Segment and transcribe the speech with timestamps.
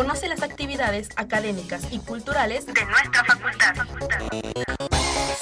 [0.00, 3.74] Conoce las actividades académicas y culturales de nuestra facultad.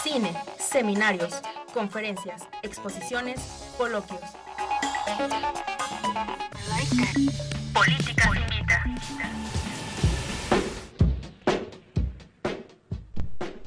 [0.03, 1.41] Cine, seminarios,
[1.73, 3.41] conferencias, exposiciones,
[3.77, 4.21] coloquios.
[7.73, 8.85] Política invita.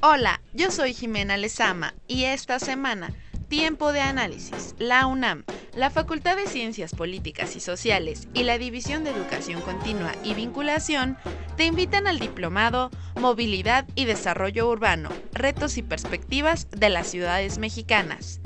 [0.02, 3.14] Hola, yo soy Jimena Lezama y esta semana,
[3.48, 9.04] Tiempo de Análisis, la UNAM la Facultad de Ciencias Políticas y Sociales y la División
[9.04, 11.18] de Educación Continua y Vinculación
[11.56, 18.42] te invitan al diplomado Movilidad y Desarrollo Urbano, Retos y Perspectivas de las Ciudades Mexicanas.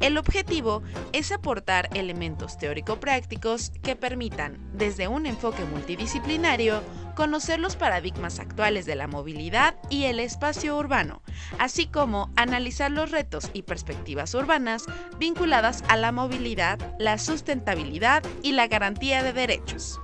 [0.00, 6.82] El objetivo es aportar elementos teórico-prácticos que permitan, desde un enfoque multidisciplinario,
[7.18, 11.20] conocer los paradigmas actuales de la movilidad y el espacio urbano,
[11.58, 14.84] así como analizar los retos y perspectivas urbanas
[15.18, 20.00] vinculadas a la movilidad, la sustentabilidad y la garantía de derechos.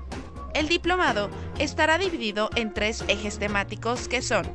[0.54, 4.52] El diplomado estará dividido en tres ejes temáticos que son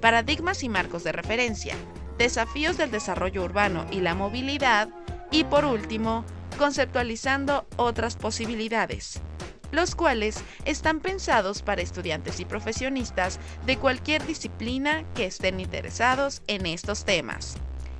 [0.00, 1.76] paradigmas y marcos de referencia,
[2.18, 4.88] desafíos del desarrollo urbano y la movilidad
[5.30, 6.24] y por último,
[6.58, 9.22] conceptualizando otras posibilidades
[9.72, 16.66] los cuales están pensados para estudiantes y profesionistas de cualquier disciplina que estén interesados en
[16.66, 17.56] estos temas.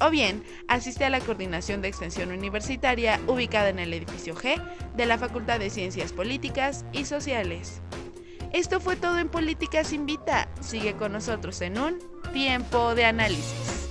[0.00, 4.62] O bien, asiste a la coordinación de extensión universitaria ubicada en el edificio G
[4.96, 7.82] de la Facultad de Ciencias Políticas y Sociales.
[8.52, 10.48] Esto fue todo en Políticas Invita.
[10.60, 11.98] Sigue con nosotros en un
[12.32, 13.87] tiempo de análisis.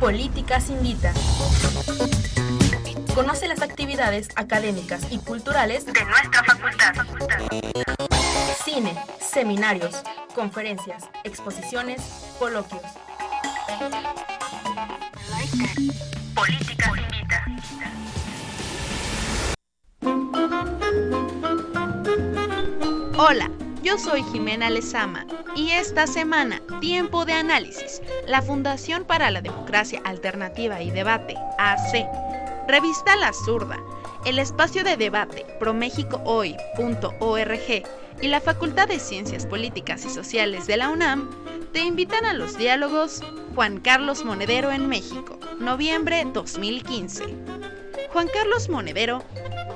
[0.00, 1.12] Políticas Invita.
[3.14, 6.94] Conoce las actividades académicas y culturales de nuestra facultad.
[8.64, 10.02] Cine, seminarios,
[10.34, 12.00] conferencias, exposiciones,
[12.38, 12.80] coloquios.
[16.34, 17.44] Políticas Invita.
[23.18, 23.50] Hola.
[23.82, 30.00] Yo soy Jimena Lezama y esta semana, Tiempo de Análisis, la Fundación para la Democracia
[30.04, 32.06] Alternativa y Debate, AC,
[32.68, 33.78] Revista La Zurda,
[34.24, 37.82] el espacio de debate promexicohoy.org
[38.22, 41.30] y la Facultad de Ciencias Políticas y Sociales de la UNAM
[41.72, 43.22] te invitan a los diálogos
[43.54, 47.59] Juan Carlos Monedero en México, noviembre 2015.
[48.12, 49.22] Juan Carlos Monedero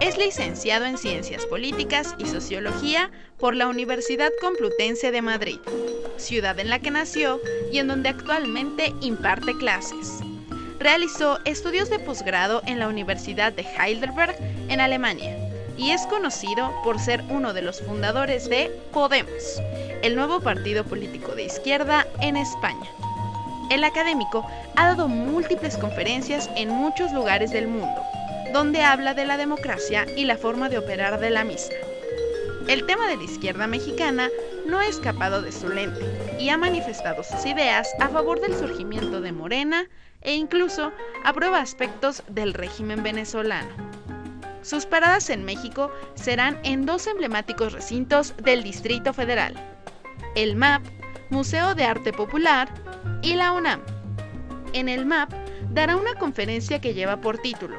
[0.00, 5.60] es licenciado en Ciencias Políticas y Sociología por la Universidad Complutense de Madrid,
[6.16, 7.40] ciudad en la que nació
[7.70, 10.18] y en donde actualmente imparte clases.
[10.80, 14.36] Realizó estudios de posgrado en la Universidad de Heidelberg
[14.68, 15.36] en Alemania
[15.78, 19.62] y es conocido por ser uno de los fundadores de Podemos,
[20.02, 22.90] el nuevo partido político de izquierda en España.
[23.70, 24.44] El académico
[24.74, 28.02] ha dado múltiples conferencias en muchos lugares del mundo,
[28.54, 31.74] donde habla de la democracia y la forma de operar de la misma.
[32.68, 34.30] El tema de la izquierda mexicana
[34.64, 39.20] no ha escapado de su lente y ha manifestado sus ideas a favor del surgimiento
[39.20, 39.88] de Morena
[40.22, 40.92] e incluso
[41.24, 43.74] aprueba aspectos del régimen venezolano.
[44.62, 49.54] Sus paradas en México serán en dos emblemáticos recintos del Distrito Federal,
[50.36, 50.84] el MAP,
[51.28, 52.72] Museo de Arte Popular,
[53.20, 53.80] y la UNAM.
[54.74, 55.32] En el MAP
[55.70, 57.78] dará una conferencia que lleva por título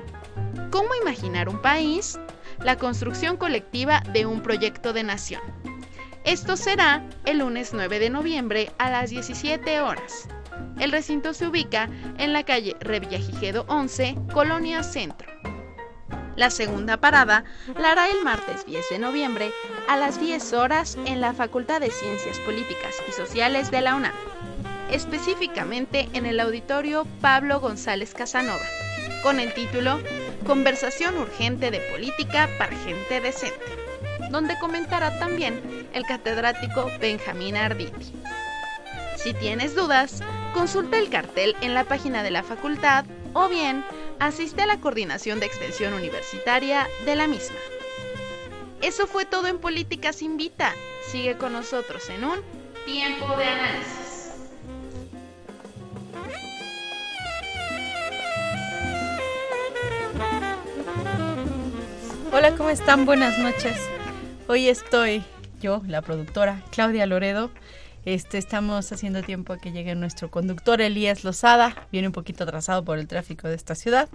[0.75, 2.19] ¿Cómo imaginar un país?
[2.59, 5.41] La construcción colectiva de un proyecto de nación.
[6.25, 10.27] Esto será el lunes 9 de noviembre a las 17 horas.
[10.77, 11.87] El recinto se ubica
[12.17, 15.29] en la calle Revillagigedo 11, Colonia Centro.
[16.35, 17.45] La segunda parada
[17.79, 19.51] la hará el martes 10 de noviembre
[19.87, 24.13] a las 10 horas en la Facultad de Ciencias Políticas y Sociales de la UNAM,
[24.91, 28.65] específicamente en el auditorio Pablo González Casanova,
[29.23, 30.01] con el título
[30.45, 33.65] Conversación urgente de política para gente decente,
[34.29, 38.13] donde comentará también el catedrático Benjamín Arditi.
[39.15, 40.21] Si tienes dudas,
[40.53, 43.83] consulta el cartel en la página de la facultad o bien
[44.19, 47.57] asiste a la coordinación de extensión universitaria de la misma.
[48.83, 50.71] Eso fue todo en Políticas Invita.
[51.11, 52.39] Sigue con nosotros en un
[52.85, 54.04] tiempo de análisis.
[62.37, 63.05] Hola, ¿cómo están?
[63.05, 63.77] Buenas noches.
[64.49, 65.23] Hoy estoy
[65.61, 67.49] yo, la productora Claudia Loredo,
[68.03, 71.87] este, estamos haciendo tiempo a que llegue nuestro conductor Elías Lozada.
[71.93, 74.09] Viene un poquito atrasado por el tráfico de esta ciudad.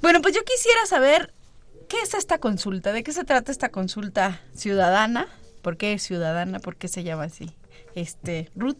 [0.02, 1.32] Bueno, pues yo quisiera saber
[1.94, 2.92] ¿Qué es esta consulta?
[2.92, 5.28] ¿De qué se trata esta consulta ciudadana?
[5.62, 6.58] ¿Por qué ciudadana?
[6.58, 7.52] ¿Por qué se llama así?
[7.94, 8.78] Este, Ruth.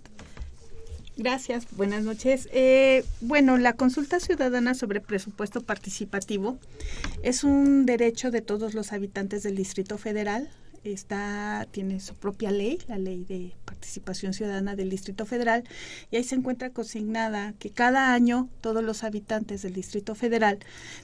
[1.16, 2.48] Gracias, buenas noches.
[2.50, 6.58] Eh, bueno, la consulta ciudadana sobre presupuesto participativo
[7.22, 10.50] es un derecho de todos los habitantes del Distrito Federal
[10.84, 15.64] está, tiene su propia ley, la ley de participación ciudadana del Distrito Federal,
[16.10, 20.58] y ahí se encuentra consignada que cada año todos los habitantes del Distrito Federal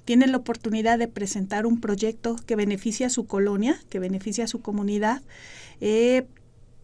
[0.05, 4.49] tienen la oportunidad de presentar un proyecto que beneficia a su colonia, que beneficia a
[4.49, 5.23] su comunidad,
[5.81, 6.27] eh,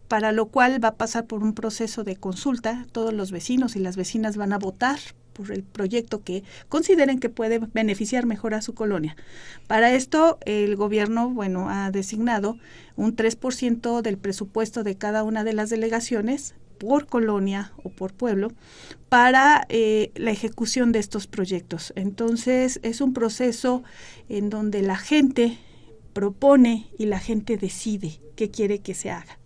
[0.07, 2.85] para lo cual va a pasar por un proceso de consulta.
[2.91, 4.99] Todos los vecinos y las vecinas van a votar
[5.37, 9.15] por el proyecto que consideren que puede beneficiar mejor a su colonia.
[9.67, 12.57] Para esto, el gobierno, bueno, ha designado
[12.95, 18.51] un 3% del presupuesto de cada una de las delegaciones por colonia o por pueblo
[19.09, 21.93] para eh, la ejecución de estos proyectos.
[21.95, 23.83] Entonces, es un proceso
[24.29, 25.57] en donde la gente
[26.13, 29.37] propone y la gente decide qué quiere que se haga.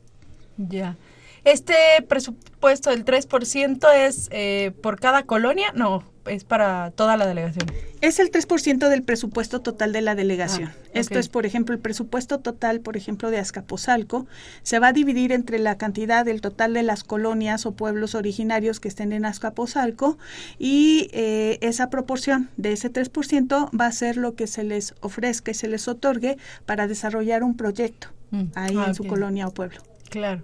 [0.57, 0.97] Ya.
[1.43, 1.73] Este
[2.07, 7.65] presupuesto del 3% es eh, por cada colonia, no, es para toda la delegación.
[7.99, 10.69] Es el 3% del presupuesto total de la delegación.
[10.69, 14.27] Ah, Esto es, por ejemplo, el presupuesto total, por ejemplo, de Azcapotzalco.
[14.61, 18.79] Se va a dividir entre la cantidad del total de las colonias o pueblos originarios
[18.79, 20.17] que estén en Azcapotzalco
[20.59, 25.51] y eh, esa proporción de ese 3% va a ser lo que se les ofrezca
[25.51, 28.43] y se les otorgue para desarrollar un proyecto mm.
[28.53, 29.81] ahí ah, en su colonia o pueblo.
[30.09, 30.41] Claro.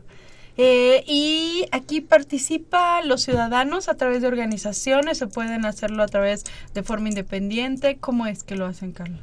[0.57, 6.43] Eh, y aquí participan los ciudadanos a través de organizaciones, se pueden hacerlo a través
[6.73, 7.97] de forma independiente.
[7.97, 9.21] ¿Cómo es que lo hacen, Carlos?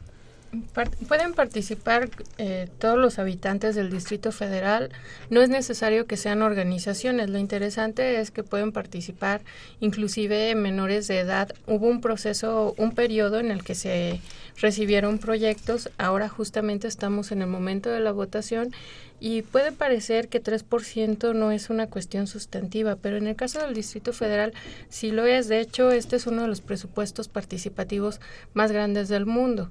[1.08, 4.90] Pueden participar eh, todos los habitantes del Distrito Federal.
[5.30, 7.30] No es necesario que sean organizaciones.
[7.30, 9.42] Lo interesante es que pueden participar
[9.80, 11.54] inclusive menores de edad.
[11.66, 14.20] Hubo un proceso, un periodo en el que se
[14.60, 15.90] recibieron proyectos.
[15.98, 18.72] Ahora justamente estamos en el momento de la votación
[19.20, 23.74] y puede parecer que 3% no es una cuestión sustantiva, pero en el caso del
[23.74, 24.52] Distrito Federal
[24.88, 25.48] sí lo es.
[25.48, 28.20] De hecho, este es uno de los presupuestos participativos
[28.52, 29.70] más grandes del mundo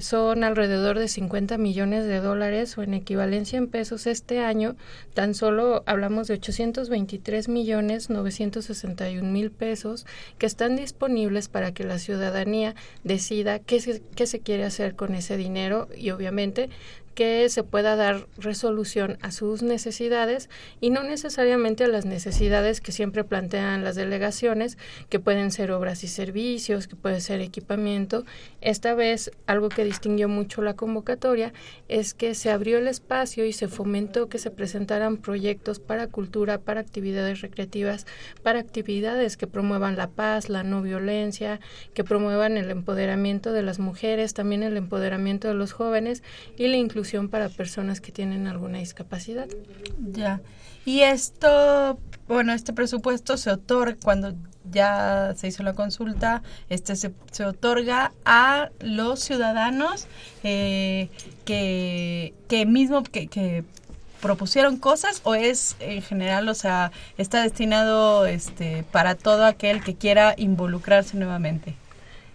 [0.00, 4.76] son alrededor de 50 millones de dólares o en equivalencia en pesos este año,
[5.14, 10.06] tan solo hablamos de 823 millones 961 mil pesos
[10.38, 12.74] que están disponibles para que la ciudadanía
[13.04, 16.70] decida qué se, qué se quiere hacer con ese dinero y obviamente
[17.18, 20.48] que se pueda dar resolución a sus necesidades
[20.80, 26.04] y no necesariamente a las necesidades que siempre plantean las delegaciones, que pueden ser obras
[26.04, 28.24] y servicios, que puede ser equipamiento.
[28.60, 31.52] Esta vez algo que distinguió mucho la convocatoria
[31.88, 36.58] es que se abrió el espacio y se fomentó que se presentaran proyectos para cultura,
[36.58, 38.06] para actividades recreativas,
[38.44, 41.58] para actividades que promuevan la paz, la no violencia,
[41.94, 46.22] que promuevan el empoderamiento de las mujeres, también el empoderamiento de los jóvenes
[46.56, 49.48] y la inclusión para personas que tienen alguna discapacidad.
[50.12, 50.40] Ya.
[50.84, 54.34] Y esto, bueno, este presupuesto se otorga cuando
[54.70, 60.06] ya se hizo la consulta, este se, se otorga a los ciudadanos
[60.44, 61.08] eh,
[61.44, 63.64] que, que mismo que, que
[64.20, 69.94] propusieron cosas o es en general, o sea, está destinado este para todo aquel que
[69.94, 71.74] quiera involucrarse nuevamente?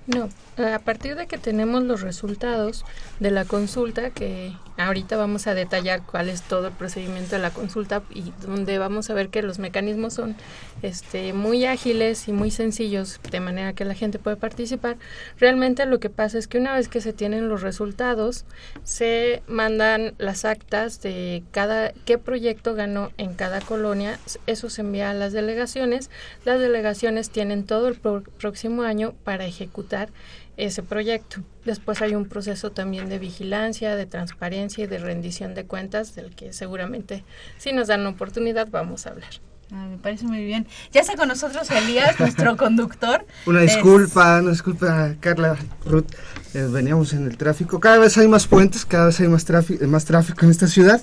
[0.08, 2.86] No, a partir de que tenemos los resultados
[3.20, 7.52] de la consulta, que ahorita vamos a detallar cuál es todo el procedimiento de la
[7.52, 10.36] consulta y donde vamos a ver que los mecanismos son
[10.82, 14.98] este, muy ágiles y muy sencillos, de manera que la gente puede participar.
[15.40, 18.46] Realmente lo que pasa es que una vez que se tienen los resultados,
[18.84, 25.12] se mandan las actas de cada qué proyecto ganó en cada colonia, eso se envía
[25.12, 26.10] a las delegaciones,
[26.46, 30.10] las delegaciones tienen todo el próximo año para ejecutar
[30.58, 31.42] ese proyecto.
[31.66, 36.36] Después hay un proceso también de vigilancia, de transparencia y de rendición de cuentas, del
[36.36, 37.24] que seguramente
[37.58, 39.32] si nos dan la oportunidad vamos a hablar.
[39.72, 40.68] Ah, me parece muy bien.
[40.92, 43.26] Ya está con nosotros Elías, nuestro conductor.
[43.48, 46.06] Una disculpa, una disculpa, Carla, Ruth.
[46.54, 47.80] Eh, veníamos en el tráfico.
[47.80, 51.02] Cada vez hay más puentes, cada vez hay más tráfico, más tráfico en esta ciudad.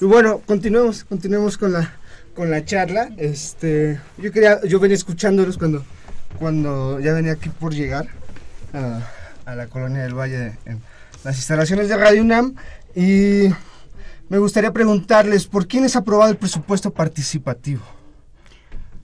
[0.00, 1.90] Y bueno, continuemos, continuemos con la
[2.34, 3.10] con la charla.
[3.16, 5.84] Este, yo quería, yo venía escuchándolos cuando
[6.38, 8.08] cuando ya venía aquí por llegar
[8.72, 10.80] a, la colonia del Valle en
[11.24, 12.54] las instalaciones de Radio UNAM
[12.94, 13.48] y
[14.28, 17.82] me gustaría preguntarles por quién es aprobado el presupuesto participativo.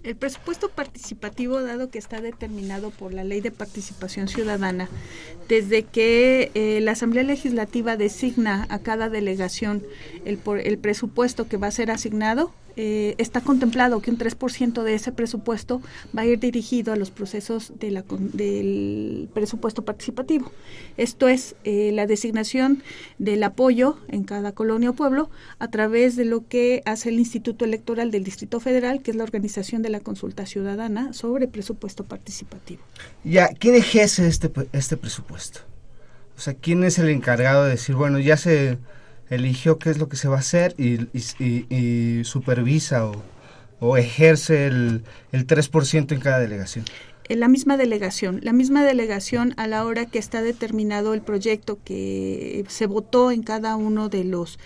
[0.04, 4.88] El presupuesto participativo, dado que está determinado por la Ley de Participación Ciudadana,
[5.48, 9.82] desde que eh, la Asamblea Legislativa designa a cada delegación
[10.24, 14.94] el, el presupuesto que va a ser asignado, eh, está contemplado que un 3% de
[14.94, 15.82] ese presupuesto
[16.16, 20.52] va a ir dirigido a los procesos de la, del presupuesto participativo.
[20.96, 22.84] Esto es eh, la designación
[23.18, 27.64] del apoyo en cada colonia o pueblo a través de lo que hace el Instituto
[27.64, 32.82] Electoral del Distrito Federal, que es la organización de la consulta ciudadana sobre presupuesto participativo.
[33.24, 35.62] Ya, ¿quién ejerce este, este presupuesto?
[36.36, 38.78] O sea, ¿quién es el encargado de decir, bueno, ya se
[39.30, 43.10] eligió qué es lo que se va a hacer y, supervisa
[43.80, 46.84] o, ejerce el, el 3% en cada delegación?
[47.28, 51.78] En la misma delegación, la misma delegación a la hora que está determinado el proyecto
[51.84, 54.58] que se votó en cada uno de los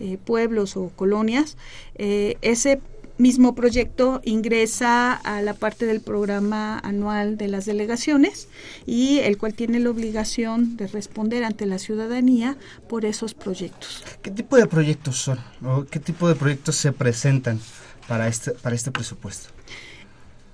[0.00, 1.56] eh, pueblos o colonias,
[1.94, 2.80] eh, ese
[3.20, 8.48] mismo proyecto ingresa a la parte del programa anual de las delegaciones
[8.86, 12.56] y el cual tiene la obligación de responder ante la ciudadanía
[12.88, 14.02] por esos proyectos.
[14.22, 15.38] ¿Qué tipo de proyectos son?
[15.64, 17.60] ¿O ¿Qué tipo de proyectos se presentan
[18.08, 19.50] para este, para este presupuesto?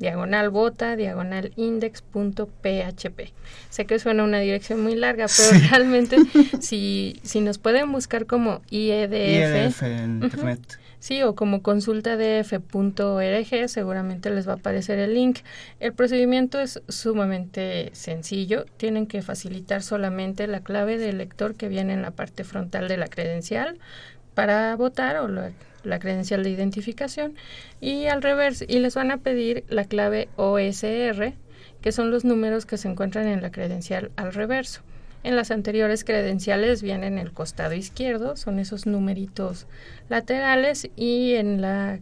[0.01, 3.33] diagonal vota diagonal index.php.
[3.69, 6.17] Sé que suena una dirección muy larga, pero realmente
[6.59, 10.79] si, si nos pueden buscar como IEDF, en internet.
[10.99, 15.39] Sí, o como consultadf.org, seguramente les va a aparecer el link.
[15.79, 18.65] El procedimiento es sumamente sencillo.
[18.77, 22.97] Tienen que facilitar solamente la clave del lector que viene en la parte frontal de
[22.97, 23.79] la credencial
[24.33, 25.51] para votar o la
[25.83, 27.35] la credencial de identificación
[27.79, 31.33] y al revés y les van a pedir la clave OSR
[31.81, 34.81] que son los números que se encuentran en la credencial al reverso.
[35.23, 39.67] En las anteriores credenciales vienen en el costado izquierdo, son esos numeritos
[40.09, 41.99] laterales y en la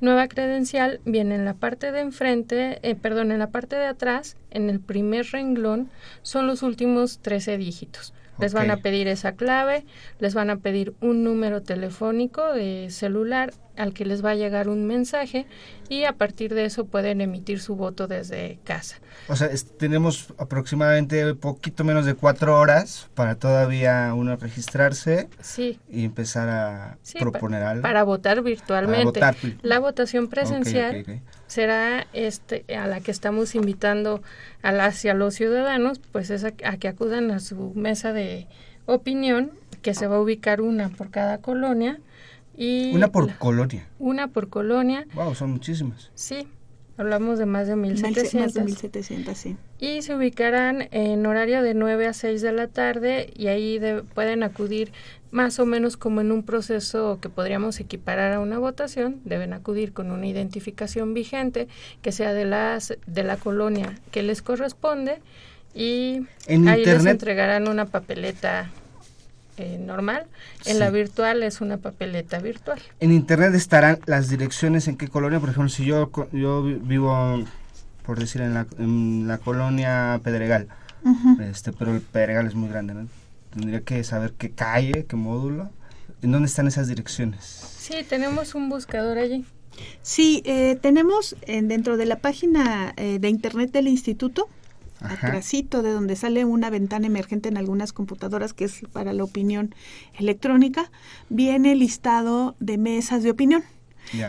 [0.00, 4.36] nueva credencial viene en la parte de enfrente, eh, perdón, en la parte de atrás,
[4.50, 5.90] en el primer renglón,
[6.22, 8.12] son los últimos 13 dígitos.
[8.40, 9.84] Les van a pedir esa clave,
[10.18, 14.68] les van a pedir un número telefónico de celular al que les va a llegar
[14.68, 15.46] un mensaje
[15.88, 18.96] y a partir de eso pueden emitir su voto desde casa.
[19.28, 25.78] O sea, tenemos aproximadamente poquito menos de cuatro horas para todavía uno registrarse sí.
[25.88, 27.82] y empezar a proponer algo.
[27.82, 29.20] Para votar virtualmente.
[29.62, 34.22] La votación presencial será este a la que estamos invitando
[34.62, 38.46] a las y a los ciudadanos, pues es a que acudan a su mesa de
[38.86, 39.50] opinión,
[39.82, 41.98] que se va a ubicar una por cada colonia
[42.58, 43.86] una por colonia.
[43.98, 45.06] Una por colonia.
[45.14, 46.10] Wow, son muchísimas.
[46.14, 46.48] Sí,
[46.96, 48.34] hablamos de más de 1700.
[48.40, 49.56] Más de 1700, sí.
[49.78, 53.80] Y se ubicarán en horario de 9 a 6 de la tarde y ahí
[54.14, 54.92] pueden acudir
[55.30, 59.92] más o menos como en un proceso que podríamos equiparar a una votación, deben acudir
[59.92, 61.68] con una identificación vigente
[62.02, 65.20] que sea de las de la colonia que les corresponde
[65.74, 68.70] y ahí les entregarán una papeleta
[69.58, 70.26] eh, normal.
[70.66, 72.80] En la virtual es una papeleta virtual.
[73.00, 77.44] En internet estarán las direcciones en qué colonia, por ejemplo, si yo yo vivo,
[78.04, 80.68] por decir, en la, en la colonia Pedregal,
[81.40, 83.08] este, pero el Pedregal es muy grande, ¿no?
[83.58, 85.70] Tendría que saber qué calle, qué módulo,
[86.22, 87.42] en dónde están esas direcciones.
[87.44, 89.44] Sí, tenemos un buscador allí.
[90.02, 94.48] Sí, eh, tenemos dentro de la página eh, de internet del instituto,
[95.00, 99.74] atrásito de donde sale una ventana emergente en algunas computadoras que es para la opinión
[100.16, 100.90] electrónica,
[101.28, 103.64] viene listado de mesas de opinión.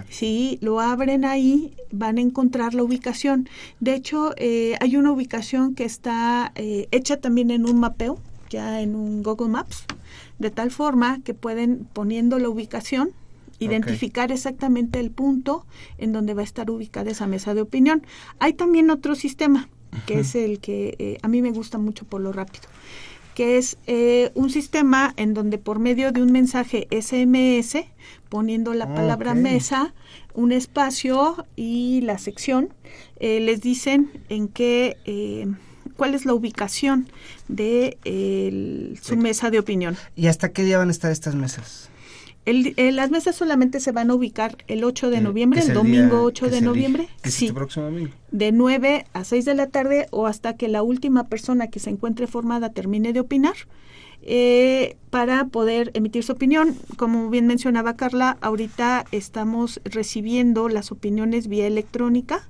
[0.10, 3.48] Si lo abren ahí, van a encontrar la ubicación.
[3.80, 8.82] De hecho, eh, hay una ubicación que está eh, hecha también en un mapeo, ya
[8.82, 9.86] en un Google Maps,
[10.40, 13.12] de tal forma que pueden, poniendo la ubicación,
[13.60, 15.66] identificar exactamente el punto
[15.98, 18.04] en donde va a estar ubicada esa mesa de opinión.
[18.40, 19.70] Hay también otro sistema
[20.06, 22.66] que es el que eh, a mí me gusta mucho por lo rápido,
[23.36, 27.86] que es eh, un sistema en donde por medio de un mensaje SMS,
[28.30, 29.94] poniendo la ah, palabra mesa,
[30.34, 32.74] un espacio y la sección,
[33.20, 34.98] eh, les dicen en qué
[36.00, 37.08] cuál es la ubicación
[37.50, 37.98] de
[39.02, 39.98] su mesa de opinión.
[40.16, 41.90] ¿Y hasta qué día van a estar estas mesas?
[42.46, 46.24] El, eh, las mesas solamente se van a ubicar el 8 de noviembre, el, domingo
[46.24, 47.10] 8 de noviembre.
[47.26, 47.46] sí.
[47.46, 48.12] Este próximo domingo.
[48.32, 51.90] De 9 a 6 de la tarde o hasta que la última persona que se
[51.90, 53.56] encuentre formada termine de opinar.
[54.22, 56.76] Eh, para poder emitir su opinión.
[56.98, 62.50] Como bien mencionaba Carla, ahorita estamos recibiendo las opiniones vía electrónica,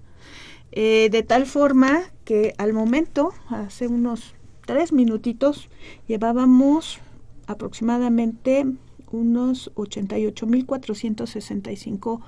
[0.71, 5.69] eh, de tal forma que al momento, hace unos tres minutitos,
[6.07, 6.99] llevábamos
[7.47, 8.65] aproximadamente
[9.11, 12.21] unos 88.465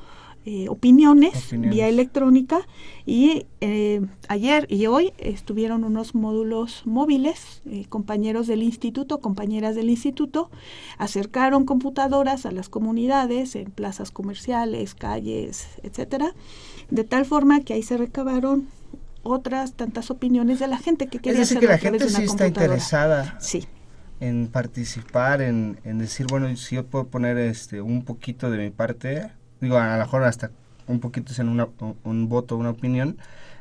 [0.43, 2.67] eh, opiniones, vía electrónica
[3.05, 9.91] y eh, ayer y hoy estuvieron unos módulos móviles, eh, compañeros del instituto, compañeras del
[9.91, 10.49] instituto,
[10.97, 16.33] acercaron computadoras a las comunidades en plazas comerciales, calles, etcétera,
[16.91, 18.67] de tal forma que ahí se recabaron
[19.23, 22.47] otras tantas opiniones de la gente que quería es decir, que la gente sí está
[22.47, 23.67] interesada sí.
[24.19, 28.69] en participar, en, en decir, bueno, si yo puedo poner este un poquito de mi
[28.69, 30.51] parte, digo, a lo mejor hasta
[30.87, 31.67] un poquito en una,
[32.03, 33.17] un voto, una opinión,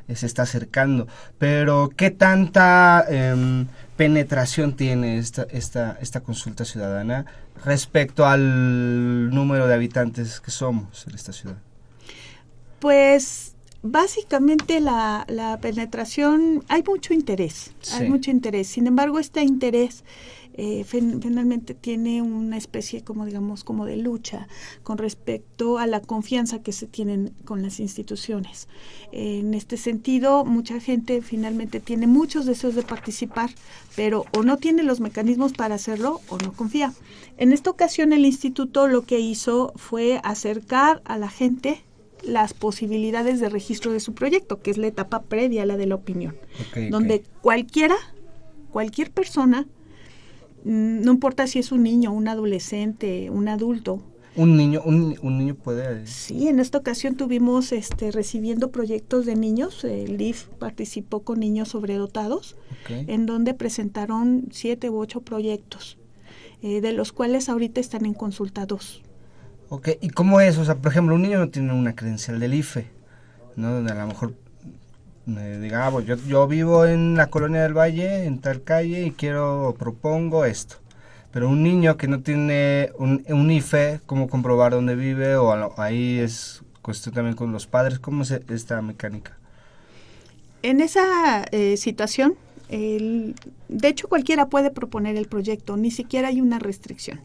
[0.07, 1.07] eh, se está acercando.
[1.37, 3.67] Pero, ¿qué tanta em,
[3.97, 7.25] penetración tiene esta, esta, esta consulta ciudadana
[7.63, 11.57] respecto al número de habitantes que somos en esta ciudad?
[12.81, 18.67] Pues básicamente la, la penetración, hay mucho interés, hay mucho interés.
[18.67, 20.03] Sin embargo, este interés
[20.53, 24.49] eh, finalmente tiene una especie como digamos como de lucha
[24.83, 28.67] con respecto a la confianza que se tienen con las instituciones.
[29.13, 33.51] en este sentido, mucha gente finalmente tiene muchos deseos de participar,
[33.95, 36.93] pero o no tiene los mecanismos para hacerlo o no confía.
[37.37, 41.81] En esta ocasión el instituto lo que hizo fue acercar a la gente
[42.23, 45.87] las posibilidades de registro de su proyecto, que es la etapa previa a la de
[45.87, 46.35] la opinión,
[46.89, 47.95] donde cualquiera,
[48.71, 49.67] cualquier persona
[50.63, 54.01] Mm, no importa si es un niño, un adolescente, un adulto.
[54.35, 56.07] Un niño, un, niño puede.
[56.07, 59.83] Sí, en esta ocasión tuvimos este, recibiendo proyectos de niños.
[59.83, 62.55] El DIF participó con niños sobredotados,
[62.87, 65.97] en donde presentaron siete u ocho proyectos,
[66.61, 69.01] eh, de los cuales ahorita están en consulta dos.
[69.73, 70.57] Ok, ¿y cómo es?
[70.57, 72.87] O sea, por ejemplo, un niño no tiene una credencial del IFE,
[73.55, 73.71] ¿no?
[73.71, 74.33] Donde a lo mejor
[75.25, 80.43] digamos, yo, yo vivo en la colonia del Valle, en tal calle, y quiero, propongo
[80.43, 80.75] esto.
[81.31, 85.37] Pero un niño que no tiene un, un IFE, ¿cómo comprobar dónde vive?
[85.37, 87.97] O ahí es cuestión también con los padres.
[87.97, 89.37] ¿Cómo es esta mecánica?
[90.63, 92.35] En esa eh, situación,
[92.71, 93.35] el,
[93.67, 97.21] de hecho cualquiera puede proponer el proyecto, ni siquiera hay una restricción.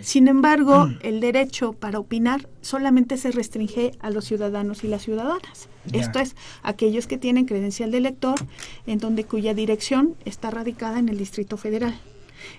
[0.00, 0.98] Sin embargo, mm.
[1.02, 5.68] el derecho para opinar solamente se restringe a los ciudadanos y las ciudadanas.
[5.92, 8.36] Esto es, aquellos que tienen credencial de elector,
[8.86, 11.94] en donde cuya dirección está radicada en el Distrito Federal.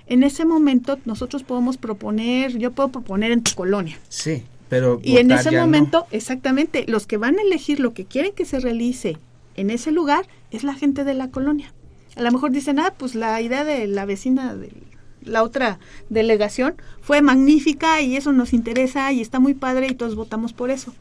[0.07, 3.97] En ese momento nosotros podemos proponer, yo puedo proponer en tu colonia.
[4.09, 4.99] Sí, pero...
[5.03, 8.59] Y en ese momento, exactamente, los que van a elegir lo que quieren que se
[8.59, 9.17] realice
[9.55, 11.73] en ese lugar es la gente de la colonia.
[12.15, 14.85] A lo mejor dicen, ah, pues la idea de la vecina del
[15.25, 20.15] la otra delegación fue magnífica y eso nos interesa y está muy padre y todos
[20.15, 20.93] votamos por eso.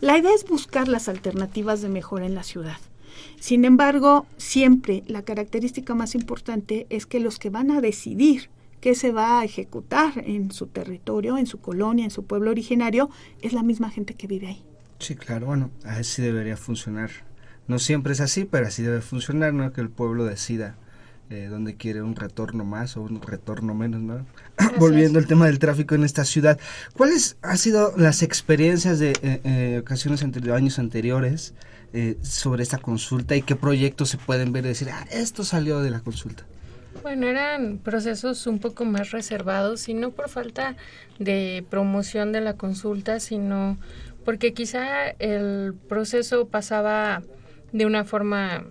[0.00, 2.78] La idea es buscar las alternativas de mejora en la ciudad.
[3.38, 8.50] Sin embargo, siempre la característica más importante es que los que van a decidir
[8.80, 13.10] qué se va a ejecutar en su territorio, en su colonia, en su pueblo originario,
[13.42, 14.62] es la misma gente que vive ahí.
[14.98, 17.10] Sí, claro, bueno, así debería funcionar.
[17.68, 19.72] No siempre es así, pero así debe funcionar, ¿no?
[19.72, 20.76] Que el pueblo decida
[21.28, 24.24] eh, donde quiere un retorno más o un retorno menos, ¿no?
[24.78, 26.56] Volviendo al tema del tráfico en esta ciudad,
[26.96, 31.54] ¿cuáles han sido las experiencias de eh, eh, ocasiones anteriores, años anteriores
[32.20, 35.90] sobre esta consulta y qué proyectos se pueden ver y decir, ah, esto salió de
[35.90, 36.44] la consulta?
[37.02, 40.76] Bueno, eran procesos un poco más reservados y no por falta
[41.18, 43.78] de promoción de la consulta, sino
[44.26, 47.22] porque quizá el proceso pasaba
[47.76, 48.64] de una forma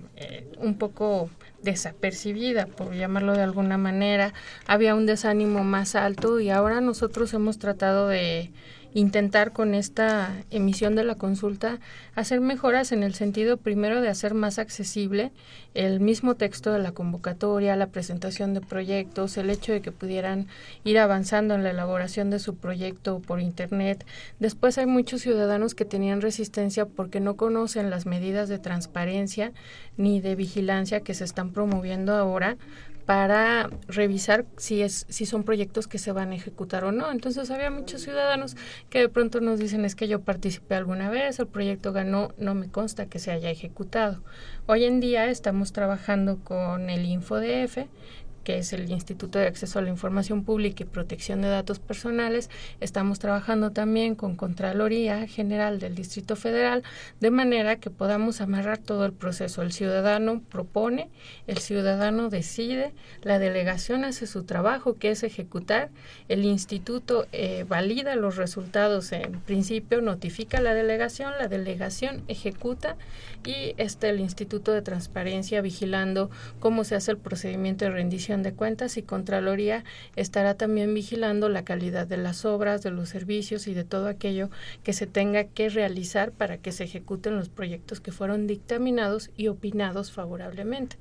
[0.58, 1.30] un poco
[1.62, 4.34] desapercibida, por llamarlo de alguna manera,
[4.68, 8.52] había un desánimo más alto y ahora nosotros hemos tratado de
[8.96, 11.80] intentar con esta emisión de la consulta
[12.16, 15.34] hacer mejoras en el sentido primero de hacer más accesible
[15.74, 20.48] el mismo texto de la convocatoria, la presentación de proyectos, el hecho de que pudieran
[20.86, 24.06] ir avanzando en la elaboración de su proyecto por internet.
[24.40, 29.52] Después hay muchos ciudadanos que tenían resistencia porque no conocen las medidas de transparencia
[29.98, 32.56] ni de vigilancia que se están promoviendo ahora
[33.06, 37.12] para revisar si es si son proyectos que se van a ejecutar o no.
[37.12, 38.56] Entonces había muchos ciudadanos
[38.90, 42.56] que de pronto nos dicen es que yo participé alguna vez, el proyecto ganó, no
[42.56, 44.24] me consta que se haya ejecutado.
[44.66, 47.86] Hoy en día estamos trabajando con el InfoDF,
[48.46, 52.50] que es el Instituto de Acceso a la Información Pública y Protección de Datos Personales.
[52.80, 56.84] Estamos trabajando también con Contraloría General del Distrito Federal,
[57.20, 59.64] de manera que podamos amarrar todo el proceso.
[59.64, 61.10] El ciudadano propone,
[61.48, 65.90] el ciudadano decide, la delegación hace su trabajo, que es ejecutar,
[66.30, 72.96] el instituto eh, valida los resultados en principio, notifica a la delegación, la delegación ejecuta
[73.44, 76.30] y está el Instituto de Transparencia vigilando
[76.60, 79.84] cómo se hace el procedimiento de rendición de cuentas y Contraloría
[80.16, 84.50] estará también vigilando la calidad de las obras, de los servicios y de todo aquello
[84.84, 89.48] que se tenga que realizar para que se ejecuten los proyectos que fueron dictaminados y
[89.48, 90.98] opinados favorablemente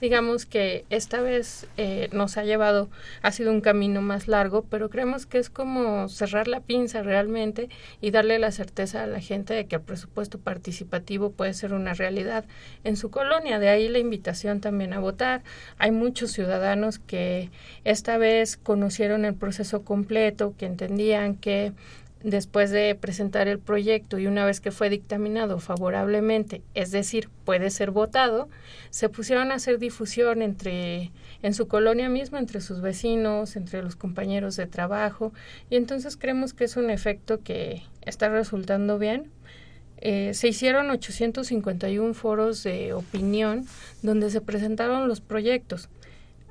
[0.00, 2.88] digamos que esta vez eh, nos ha llevado,
[3.22, 7.68] ha sido un camino más largo, pero creemos que es como cerrar la pinza realmente
[8.00, 11.94] y darle la certeza a la gente de que el presupuesto participativo puede ser una
[11.94, 12.44] realidad
[12.84, 13.58] en su colonia.
[13.58, 15.42] De ahí la invitación también a votar.
[15.78, 17.50] Hay muchos ciudadanos que
[17.84, 21.72] esta vez conocieron el proceso completo, que entendían que
[22.22, 27.70] después de presentar el proyecto y una vez que fue dictaminado favorablemente, es decir, puede
[27.70, 28.48] ser votado,
[28.90, 33.96] se pusieron a hacer difusión entre en su colonia misma, entre sus vecinos, entre los
[33.96, 35.32] compañeros de trabajo,
[35.70, 39.30] y entonces creemos que es un efecto que está resultando bien.
[39.98, 43.66] Eh, se hicieron 851 foros de opinión
[44.02, 45.88] donde se presentaron los proyectos.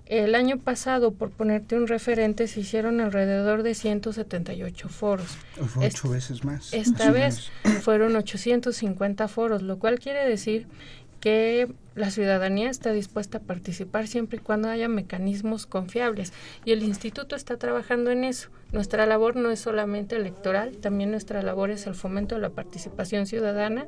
[0.05, 5.37] El año pasado, por ponerte un referente, se hicieron alrededor de 178 foros.
[5.67, 6.73] Fue ocho veces más.
[6.73, 10.67] Esta vez fueron 850 foros, lo cual quiere decir
[11.19, 16.33] que la ciudadanía está dispuesta a participar siempre y cuando haya mecanismos confiables.
[16.65, 18.49] Y el instituto está trabajando en eso.
[18.71, 23.25] Nuestra labor no es solamente electoral, también nuestra labor es el fomento de la participación
[23.25, 23.87] ciudadana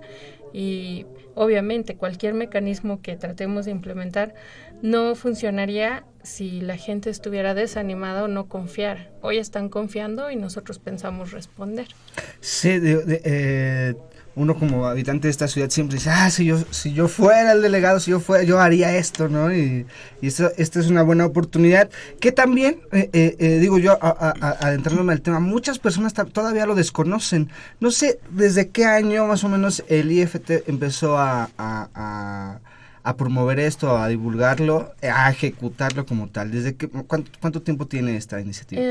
[0.53, 4.33] y obviamente cualquier mecanismo que tratemos de implementar
[4.81, 9.09] no funcionaría si la gente estuviera desanimada o no confiara.
[9.21, 11.87] Hoy están confiando y nosotros pensamos responder.
[12.41, 13.95] Sí, eh,
[14.35, 17.61] uno como habitante de esta ciudad siempre dice, ah, si yo, si yo fuera el
[17.61, 19.53] delegado, si yo fuera, yo haría esto, ¿no?
[19.53, 19.85] Y,
[20.21, 25.21] y esto, esta es una buena oportunidad que también, eh, eh, digo yo, adentrándome al
[25.21, 27.49] tema, muchas personas todavía lo desconocen.
[27.79, 32.59] No sé desde qué año más o menos el IFT empezó a
[33.07, 36.51] a promover esto, a divulgarlo, a ejecutarlo como tal?
[36.51, 38.81] ¿Desde que, cuánto, tiempo tiene esta iniciativa?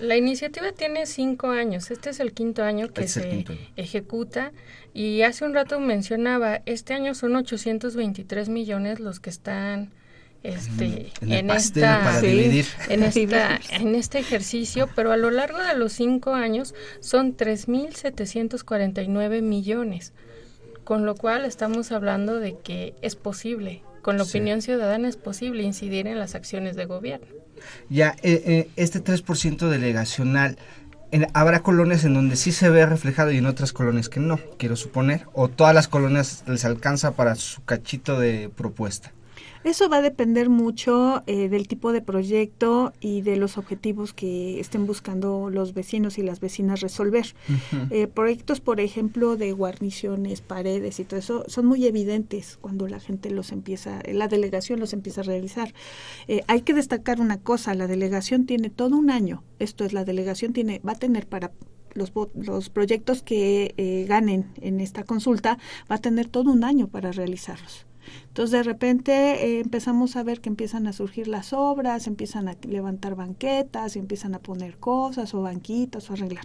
[0.00, 1.90] la iniciativa tiene cinco años.
[1.90, 3.44] Este es el quinto año que se
[3.76, 4.52] ejecuta.
[4.94, 9.90] Y hace un rato mencionaba, este año son 823 millones los que están
[10.42, 16.32] este, en, esta, en, esta, en este ejercicio, pero a lo largo de los cinco
[16.32, 20.14] años son 3.749 millones
[20.86, 25.64] con lo cual estamos hablando de que es posible, con la opinión ciudadana es posible
[25.64, 27.26] incidir en las acciones de gobierno.
[27.90, 30.56] Ya, eh, eh, este 3% delegacional,
[31.34, 34.76] habrá colonias en donde sí se ve reflejado y en otras colonias que no, quiero
[34.76, 39.12] suponer, o todas las colonias les alcanza para su cachito de propuesta.
[39.66, 44.60] Eso va a depender mucho eh, del tipo de proyecto y de los objetivos que
[44.60, 47.34] estén buscando los vecinos y las vecinas resolver.
[47.90, 53.00] Eh, proyectos, por ejemplo, de guarniciones, paredes y todo eso, son muy evidentes cuando la
[53.00, 55.74] gente los empieza, la delegación los empieza a realizar.
[56.28, 60.04] Eh, hay que destacar una cosa, la delegación tiene todo un año, esto es, la
[60.04, 61.50] delegación tiene, va a tener para
[61.92, 65.58] los, los proyectos que ganen en esta consulta,
[65.90, 67.84] va a tener todo un año para realizarlos.
[68.28, 72.56] Entonces de repente eh, empezamos a ver que empiezan a surgir las obras, empiezan a
[72.68, 76.44] levantar banquetas, empiezan a poner cosas o banquitas o arreglar.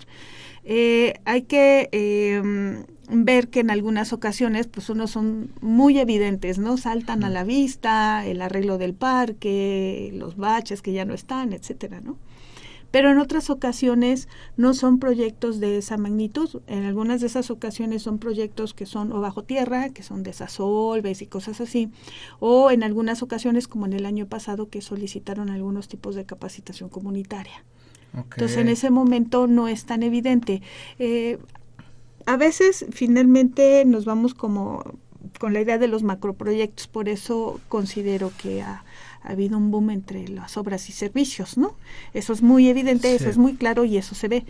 [0.64, 6.78] Eh, hay que em, ver que en algunas ocasiones pues unos son muy evidentes, ¿no?
[6.78, 12.00] Saltan a la vista, el arreglo del parque, los baches que ya no están, etcétera,
[12.02, 12.18] ¿no?
[12.92, 14.28] Pero en otras ocasiones
[14.58, 16.62] no son proyectos de esa magnitud.
[16.68, 21.22] En algunas de esas ocasiones son proyectos que son o bajo tierra, que son desasolves
[21.22, 21.90] y cosas así,
[22.40, 26.90] o en algunas ocasiones, como en el año pasado, que solicitaron algunos tipos de capacitación
[26.90, 27.64] comunitaria.
[28.14, 30.62] Entonces, en ese momento no es tan evidente.
[31.00, 31.38] Eh,
[32.26, 34.84] a veces, finalmente, nos vamos como
[35.40, 38.84] con la idea de los macroproyectos, por eso considero que a
[39.24, 41.76] ha habido un boom entre las obras y servicios, ¿no?
[42.14, 44.46] Eso es muy evidente, eso es muy claro y eso se ve.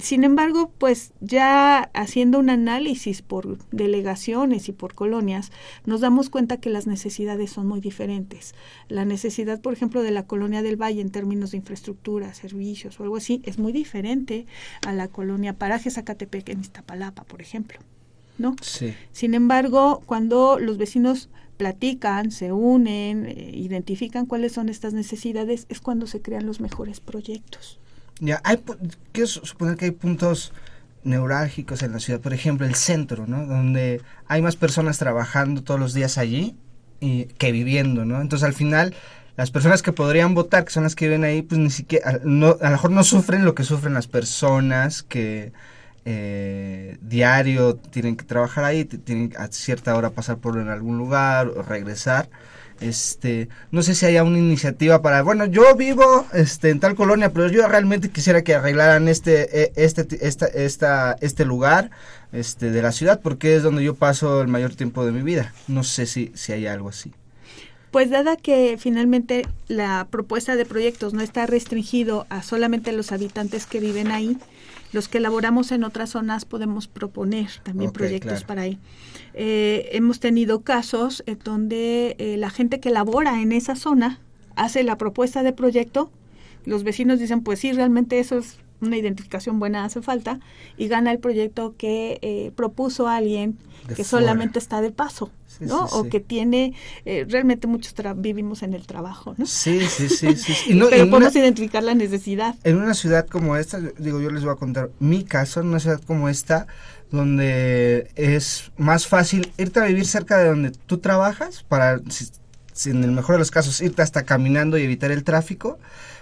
[0.00, 5.52] Sin embargo, pues ya haciendo un análisis por delegaciones y por colonias,
[5.84, 8.54] nos damos cuenta que las necesidades son muy diferentes.
[8.88, 13.02] La necesidad, por ejemplo, de la colonia del Valle en términos de infraestructura, servicios o
[13.02, 14.46] algo así, es muy diferente
[14.86, 17.78] a la colonia Paraje Zacatepec en Iztapalapa, por ejemplo.
[18.38, 18.56] ¿no?
[18.62, 18.94] Sí.
[19.12, 21.28] Sin embargo, cuando los vecinos
[21.62, 26.98] platican, se unen, eh, identifican cuáles son estas necesidades, es cuando se crean los mejores
[26.98, 27.78] proyectos.
[28.18, 28.58] Ya, hay,
[29.12, 30.52] quiero suponer que hay puntos
[31.04, 33.46] neurálgicos en la ciudad, por ejemplo, el centro, ¿no?
[33.46, 36.56] Donde hay más personas trabajando todos los días allí
[36.98, 38.20] y, que viviendo, ¿no?
[38.20, 38.92] Entonces, al final,
[39.36, 42.18] las personas que podrían votar, que son las que viven ahí, pues ni siquiera, a
[42.24, 45.52] lo mejor no sufren lo que sufren las personas que
[46.04, 51.48] eh, diario tienen que trabajar ahí, tienen a cierta hora pasar por en algún lugar
[51.48, 52.28] o regresar.
[52.80, 57.32] este no sé si haya una iniciativa para bueno yo vivo este en tal colonia
[57.32, 61.90] pero yo realmente quisiera que arreglaran este eh, este esta, esta este lugar
[62.32, 65.52] este de la ciudad porque es donde yo paso el mayor tiempo de mi vida
[65.68, 67.12] no sé si si hay algo así
[67.92, 73.66] pues dada que finalmente la propuesta de proyectos no está restringido a solamente los habitantes
[73.66, 74.38] que viven ahí,
[74.92, 78.46] los que elaboramos en otras zonas podemos proponer también proyectos claro.
[78.46, 78.78] para ahí.
[79.34, 84.20] Eh, hemos tenido casos en donde eh, la gente que labora en esa zona
[84.54, 86.10] hace la propuesta de proyecto,
[86.64, 90.40] los vecinos dicen, pues sí, realmente eso es una identificación buena, hace falta,
[90.76, 93.56] y gana el proyecto que eh, propuso alguien
[93.88, 94.26] De que fuera.
[94.26, 95.86] solamente está de paso, Sí, ¿no?
[95.86, 96.08] sí, O sí.
[96.10, 99.46] que tiene, eh, realmente muchos tra- vivimos en el trabajo, ¿no?
[99.46, 102.54] sí sí sí sí, no- Pero podemos una- identificar la necesidad.
[102.64, 105.78] en una ciudad como esta, digo, yo les voy a contar mi caso, en una
[105.80, 106.66] ciudad como esta,
[107.10, 112.28] donde es más fácil irte a vivir cerca de donde tú trabajas, para, si,
[112.72, 115.78] si en el mejor de los casos, irte hasta caminando y evitar el tráfico,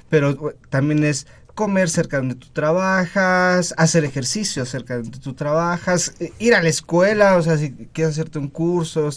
[0.09, 1.29] pero también es
[1.61, 6.55] comer cerca de donde tú trabajas, hacer ejercicio cerca de donde tú trabajas, eh, ir
[6.55, 9.09] a la escuela, o sea, si quieres hacerte un curso,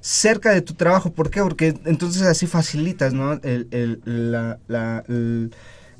[0.00, 1.40] cerca de tu trabajo, ¿por qué?
[1.40, 3.40] Porque entonces así facilitas, ¿no?
[3.42, 3.68] El,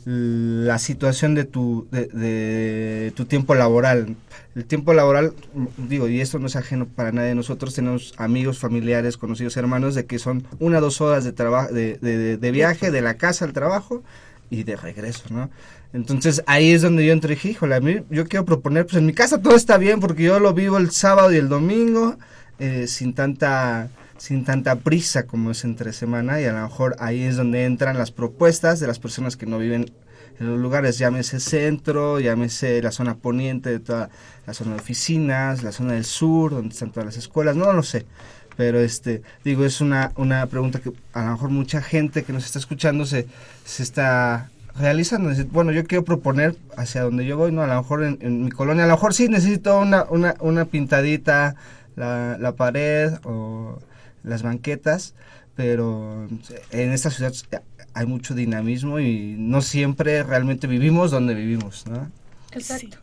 [0.07, 4.17] la, situación de tu, de, tu tiempo laboral.
[4.55, 5.33] El tiempo laboral,
[5.79, 10.05] digo, y esto no es ajeno para nadie nosotros, tenemos amigos, familiares, conocidos, hermanos, de
[10.07, 14.03] que son una o dos horas de- de- de viaje de la casa al trabajo
[14.55, 15.51] y de regreso, ¿no?
[15.93, 19.13] Entonces ahí es donde yo entré híjole, a mí yo quiero proponer, pues en mi
[19.13, 22.17] casa todo está bien porque yo lo vivo el sábado y el domingo
[22.59, 27.23] eh, sin tanta sin tanta prisa como es entre semana y a lo mejor ahí
[27.23, 29.93] es donde entran las propuestas de las personas que no viven
[30.41, 34.11] en los lugares, llámese centro, llámese la zona poniente de toda
[34.47, 37.83] la zona de oficinas, la zona del sur, donde están todas las escuelas, no lo
[37.83, 38.05] sé.
[38.57, 42.45] Pero este, digo, es una, una pregunta que a lo mejor mucha gente que nos
[42.45, 43.27] está escuchando se,
[43.65, 45.31] se está realizando.
[45.51, 47.63] Bueno, yo quiero proponer hacia donde yo voy, ¿no?
[47.63, 50.65] A lo mejor en, en mi colonia, a lo mejor sí necesito una, una, una
[50.67, 51.57] pintadita,
[51.97, 53.79] la, la pared o
[54.23, 55.15] las banquetas,
[55.55, 56.29] pero
[56.71, 57.33] en esta ciudad
[57.93, 62.11] hay mucho dinamismo y no siempre realmente vivimos donde vivimos, ¿no?
[62.53, 62.99] Exacto.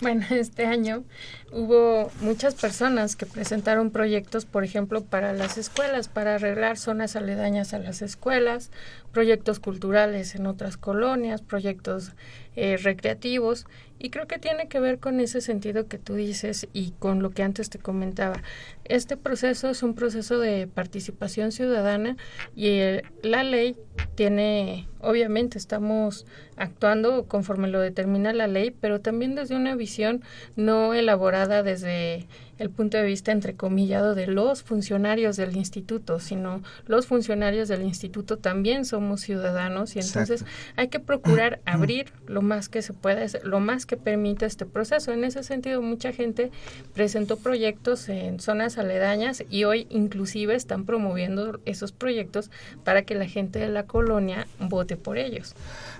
[0.00, 1.04] Bueno, este año
[1.52, 7.74] hubo muchas personas que presentaron proyectos, por ejemplo, para las escuelas, para arreglar zonas aledañas
[7.74, 8.70] a las escuelas,
[9.12, 12.12] proyectos culturales en otras colonias, proyectos
[12.56, 13.66] eh, recreativos,
[14.02, 17.30] y creo que tiene que ver con ese sentido que tú dices y con lo
[17.30, 18.42] que antes te comentaba.
[18.84, 22.16] Este proceso es un proceso de participación ciudadana
[22.56, 23.76] y eh, la ley
[24.16, 30.22] tiene, obviamente estamos actuando conforme lo determina la ley, pero también desde una visión
[30.56, 32.26] no elaborada desde
[32.62, 38.38] el punto de vista entrecomillado de los funcionarios del instituto, sino los funcionarios del instituto
[38.38, 40.72] también somos ciudadanos y entonces Exacto.
[40.76, 45.12] hay que procurar abrir lo más que se pueda, lo más que permita este proceso.
[45.12, 46.50] En ese sentido, mucha gente
[46.94, 52.50] presentó proyectos en zonas aledañas y hoy inclusive están promoviendo esos proyectos
[52.84, 55.54] para que la gente de la colonia vote por ellos.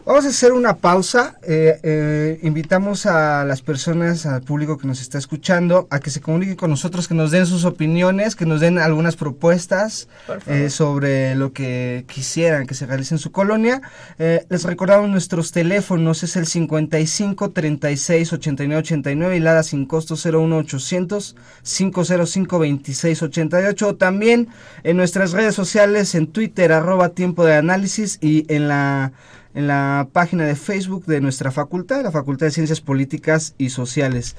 [0.04, 1.38] Vamos a hacer una pausa.
[1.42, 6.20] eh, eh, invitamos a las personas, al público que nos está escuchando, a que se
[6.56, 10.08] con nosotros, que nos den sus opiniones, que nos den algunas propuestas
[10.46, 13.82] eh, sobre lo que quisieran que se realice en su colonia.
[14.18, 20.14] Eh, les recordamos nuestros teléfonos, es el 55 36 89 89 y Lada sin costo
[20.14, 23.88] 01 800 505 26 88.
[23.88, 24.48] O también
[24.82, 29.12] en nuestras redes sociales, en Twitter, arroba tiempo de análisis y en la
[29.54, 34.36] en la página de Facebook de nuestra facultad, la Facultad de Ciencias Políticas y Sociales.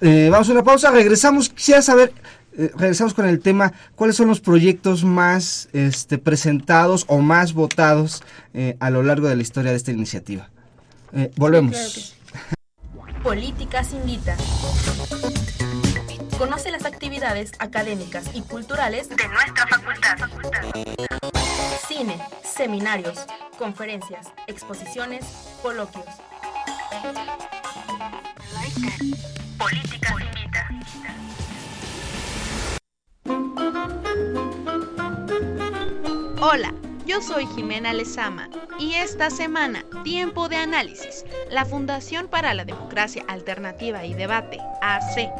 [0.00, 1.48] Eh, vamos a una pausa, regresamos.
[1.48, 2.12] Quisiera saber,
[2.58, 8.22] eh, regresamos con el tema, ¿cuáles son los proyectos más este, presentados o más votados
[8.54, 10.50] eh, a lo largo de la historia de esta iniciativa?
[11.36, 12.14] Volvemos.
[13.22, 14.36] Políticas Invita.
[16.36, 20.18] Conoce las actividades académicas y culturales de nuestra facultad.
[21.86, 23.26] Cine, seminarios,
[23.58, 25.24] conferencias, exposiciones,
[25.62, 26.04] coloquios.
[29.56, 30.68] Políticas Invita.
[36.40, 36.74] Hola,
[37.06, 38.48] yo soy Jimena Lezama
[38.80, 45.30] y esta semana, Tiempo de Análisis, la Fundación para la Democracia Alternativa y Debate, AC,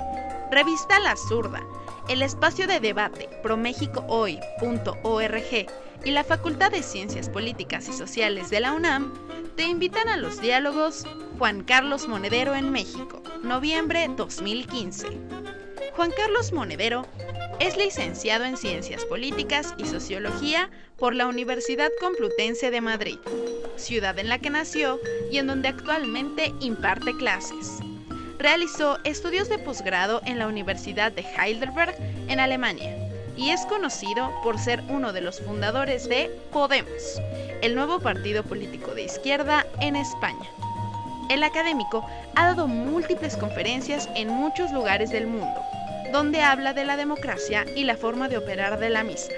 [0.52, 1.64] Revista La Zurda,
[2.08, 8.72] el espacio de debate promexicohoy.org y la Facultad de Ciencias Políticas y Sociales de la
[8.72, 9.12] UNAM
[9.56, 11.04] te invitan a los diálogos
[11.38, 15.06] Juan Carlos Monedero en México, noviembre 2015.
[15.94, 17.06] Juan Carlos Monedero
[17.58, 23.18] es licenciado en Ciencias Políticas y Sociología por la Universidad Complutense de Madrid,
[23.76, 25.00] ciudad en la que nació
[25.30, 27.78] y en donde actualmente imparte clases.
[28.38, 31.96] Realizó estudios de posgrado en la Universidad de Heidelberg
[32.28, 33.05] en Alemania
[33.36, 37.20] y es conocido por ser uno de los fundadores de Podemos,
[37.62, 40.48] el nuevo partido político de izquierda en España.
[41.28, 45.60] El académico ha dado múltiples conferencias en muchos lugares del mundo,
[46.12, 49.34] donde habla de la democracia y la forma de operar de la misma.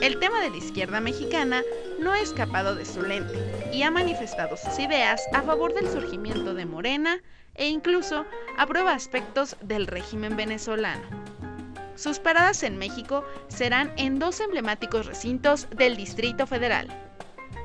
[0.00, 1.62] El tema de la izquierda mexicana
[1.98, 6.54] no ha escapado de su lente y ha manifestado sus ideas a favor del surgimiento
[6.54, 7.20] de Morena
[7.54, 8.24] e incluso
[8.56, 11.02] aprueba aspectos del régimen venezolano.
[12.00, 16.88] Sus paradas en México serán en dos emblemáticos recintos del Distrito Federal,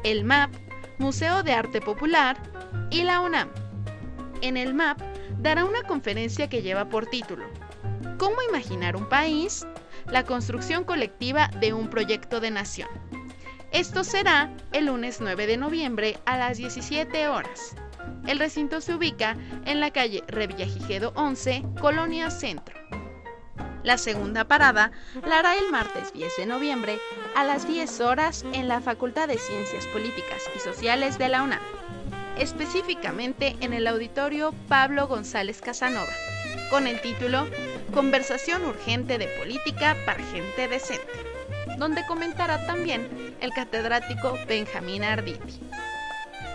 [0.04, 0.52] el MAP,
[0.98, 2.36] Museo de Arte Popular,
[2.90, 3.48] y la UNAM.
[4.42, 5.00] En el MAP
[5.40, 7.46] dará una conferencia que lleva por título
[8.18, 9.66] ¿Cómo imaginar un país?
[10.12, 12.90] La construcción colectiva de un proyecto de nación.
[13.72, 17.74] Esto será el lunes 9 de noviembre a las 17 horas.
[18.28, 22.76] El recinto se ubica en la calle Revillagigedo 11, Colonia Centro.
[23.86, 24.92] La segunda parada
[25.28, 26.98] la hará el martes 10 de noviembre
[27.36, 31.60] a las 10 horas en la Facultad de Ciencias Políticas y Sociales de la UNAM,
[32.36, 36.12] específicamente en el auditorio Pablo González Casanova,
[36.72, 37.48] con el título
[37.94, 41.06] Conversación urgente de política para gente decente,
[41.78, 45.60] donde comentará también el catedrático Benjamín Arditi.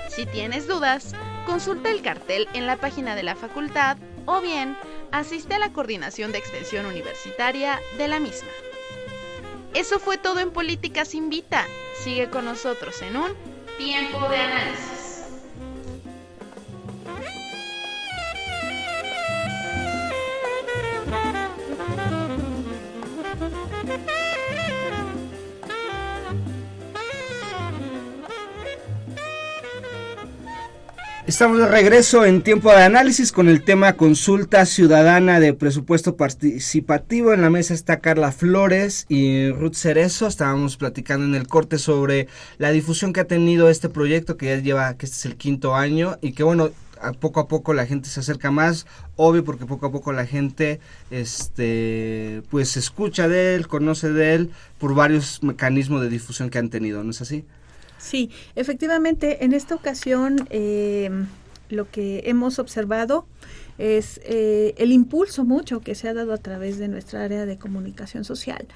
[0.08, 1.14] Si tienes dudas,
[1.46, 4.76] consulta el cartel en la página de la facultad o bien
[5.12, 8.50] asiste a la coordinación de extensión universitaria de la misma.
[9.74, 11.66] Eso fue todo en Políticas Invita.
[12.02, 13.32] Sigue con nosotros en un
[13.78, 14.99] tiempo de análisis.
[31.30, 37.32] Estamos de regreso en tiempo de análisis con el tema consulta ciudadana de presupuesto participativo.
[37.32, 40.26] En la mesa está Carla Flores y Ruth Cerezo.
[40.26, 42.26] Estábamos platicando en el corte sobre
[42.58, 45.76] la difusión que ha tenido este proyecto que ya lleva, que este es el quinto
[45.76, 46.70] año y que bueno,
[47.00, 50.26] a poco a poco la gente se acerca más, obvio porque poco a poco la
[50.26, 50.80] gente
[51.12, 56.70] este pues escucha de él, conoce de él por varios mecanismos de difusión que han
[56.70, 57.44] tenido, ¿no es así?
[58.00, 61.10] Sí, efectivamente, en esta ocasión eh,
[61.68, 63.26] lo que hemos observado
[63.80, 67.56] es eh, el impulso mucho que se ha dado a través de nuestra área de
[67.56, 68.66] comunicación social.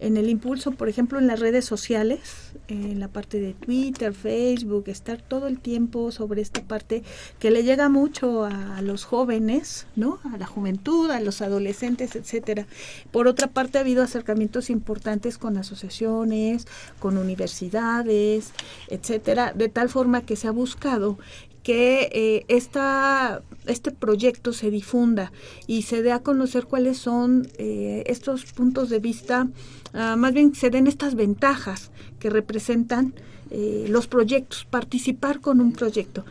[0.00, 4.84] En el impulso, por ejemplo, en las redes sociales, en la parte de Twitter, Facebook,
[4.86, 7.02] estar todo el tiempo sobre esta parte
[7.38, 10.18] que le llega mucho a, los jóvenes, ¿no?
[10.32, 12.66] A la juventud, a los adolescentes, etcétera.
[13.10, 16.66] Por otra parte, ha habido acercamientos importantes con asociaciones,
[16.98, 18.52] con universidades,
[18.88, 21.18] etcétera, de tal forma que se ha buscado
[21.64, 25.32] que eh, este proyecto se difunda
[25.66, 29.48] y se dé a conocer cuáles son eh, estos puntos de vista,
[29.94, 31.90] ah, más bien se den estas ventajas
[32.20, 33.14] que representan
[33.50, 36.24] eh, los proyectos, participar con un proyecto.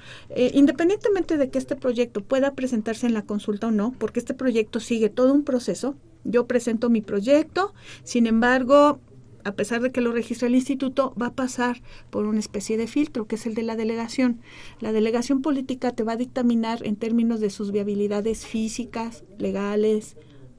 [0.53, 4.79] independientemente de que este proyecto pueda presentarse en la consulta o no, porque este proyecto
[4.79, 7.73] sigue todo un proceso, yo presento mi proyecto,
[8.03, 8.99] sin embargo,
[9.43, 12.87] a pesar de que lo registra el instituto, va a pasar por una especie de
[12.87, 14.39] filtro, que es el de la delegación.
[14.79, 20.15] La delegación política te va a dictaminar en términos de sus viabilidades físicas, legales,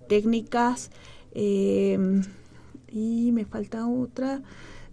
[0.09, 0.91] técnicas,
[1.35, 1.99] eh,
[2.93, 4.43] y me falta otra,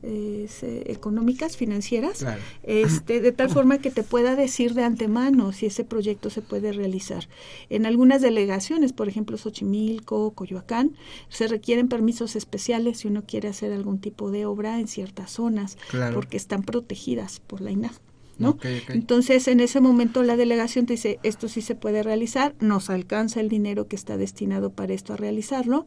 [0.03, 0.47] eh,
[0.87, 2.25] económicas, financieras,
[2.63, 6.71] este, de tal forma que te pueda decir de antemano si ese proyecto se puede
[6.71, 7.27] realizar.
[7.69, 10.95] En algunas delegaciones, por ejemplo Xochimilco, Coyoacán,
[11.29, 15.77] se requieren permisos especiales si uno quiere hacer algún tipo de obra en ciertas zonas,
[16.13, 17.99] porque están protegidas por la INAF.
[18.41, 18.57] ¿no?
[18.89, 23.39] Entonces, en ese momento la delegación te dice, esto sí se puede realizar, nos alcanza
[23.39, 25.85] el dinero que está destinado para esto a realizarlo,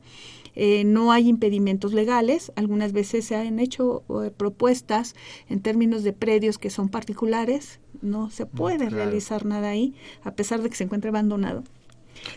[0.54, 5.14] eh, no hay impedimentos legales, algunas veces se han hecho eh, propuestas
[5.48, 10.32] en términos de predios que son particulares, no se mm, puede realizar nada ahí, a
[10.32, 11.64] pesar de que se encuentre abandonado.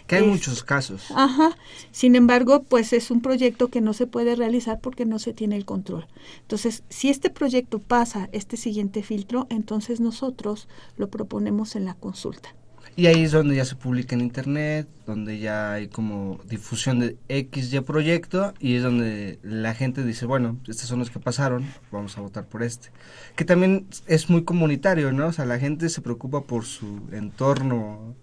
[0.05, 1.11] Que hay muchos casos.
[1.15, 1.57] Ajá.
[1.91, 5.55] Sin embargo, pues es un proyecto que no se puede realizar porque no se tiene
[5.55, 6.07] el control.
[6.41, 12.53] Entonces, si este proyecto pasa este siguiente filtro, entonces nosotros lo proponemos en la consulta.
[12.98, 17.16] Y ahí es donde ya se publica en internet, donde ya hay como difusión de
[17.30, 21.64] X y proyecto y es donde la gente dice, bueno, estos son los que pasaron,
[21.91, 22.89] vamos a votar por este.
[23.36, 25.28] Que también es muy comunitario, ¿no?
[25.28, 28.16] O sea, la gente se preocupa por su entorno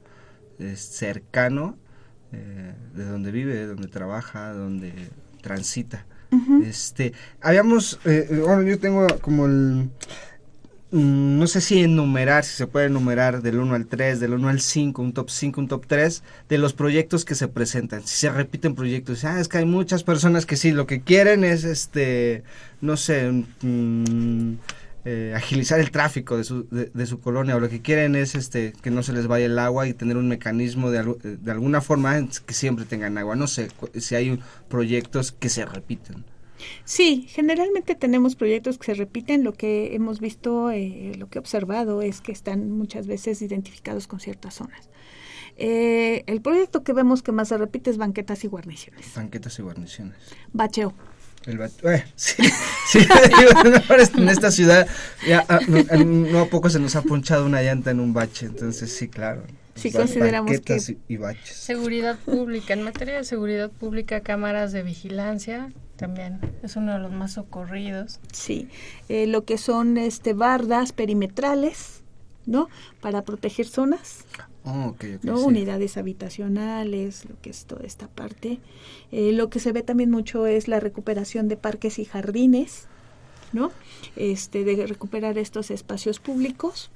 [0.74, 1.76] cercano
[2.32, 4.92] eh, de donde vive, de donde trabaja, donde
[5.40, 6.04] transita.
[6.64, 9.88] Este, habíamos, eh, bueno, yo tengo como el,
[10.94, 14.60] no sé si enumerar, si se puede enumerar del 1 al 3, del 1 al
[14.60, 18.06] 5, un top 5, un top 3, de los proyectos que se presentan.
[18.06, 21.42] Si se repiten proyectos, ah, es que hay muchas personas que sí, lo que quieren
[21.42, 22.44] es, este,
[22.80, 24.54] no sé, mm,
[25.04, 28.36] eh, agilizar el tráfico de su, de, de su colonia, o lo que quieren es,
[28.36, 31.80] este, que no se les vaya el agua y tener un mecanismo de, de alguna
[31.80, 33.34] forma que siempre tengan agua.
[33.34, 33.68] No sé
[33.98, 36.24] si hay proyectos que se repiten.
[36.84, 39.44] Sí, generalmente tenemos proyectos que se repiten.
[39.44, 44.06] Lo que hemos visto, eh, lo que he observado es que están muchas veces identificados
[44.06, 44.88] con ciertas zonas.
[45.56, 49.14] Eh, el proyecto que vemos que más se repite es banquetas y guarniciones.
[49.14, 50.16] Banquetas y guarniciones.
[50.52, 50.94] Bacheo.
[51.46, 52.42] El bat- eh, sí,
[52.88, 52.98] sí,
[54.16, 54.86] en esta ciudad
[55.28, 58.46] ya, ah, no, no a poco se nos ha ponchado una llanta en un bache,
[58.46, 59.42] entonces sí, claro.
[59.74, 61.54] Sí, Ba- consideramos banquetas que- y baches.
[61.54, 62.72] Seguridad pública.
[62.72, 68.20] En materia de seguridad pública, cámaras de vigilancia también es uno de los más socorridos.
[68.32, 68.68] Sí,
[69.08, 72.02] eh, lo que son este bardas perimetrales,
[72.46, 72.68] ¿no?
[73.00, 74.24] Para proteger zonas.
[74.64, 75.36] Oh, ok, ok, ¿no?
[75.36, 75.44] sí.
[75.44, 78.60] Unidades habitacionales, lo que es toda esta parte.
[79.12, 82.86] Eh, lo que se ve también mucho es la recuperación de parques y jardines,
[83.52, 83.70] ¿no?
[84.16, 86.90] Este, de recuperar estos espacios públicos.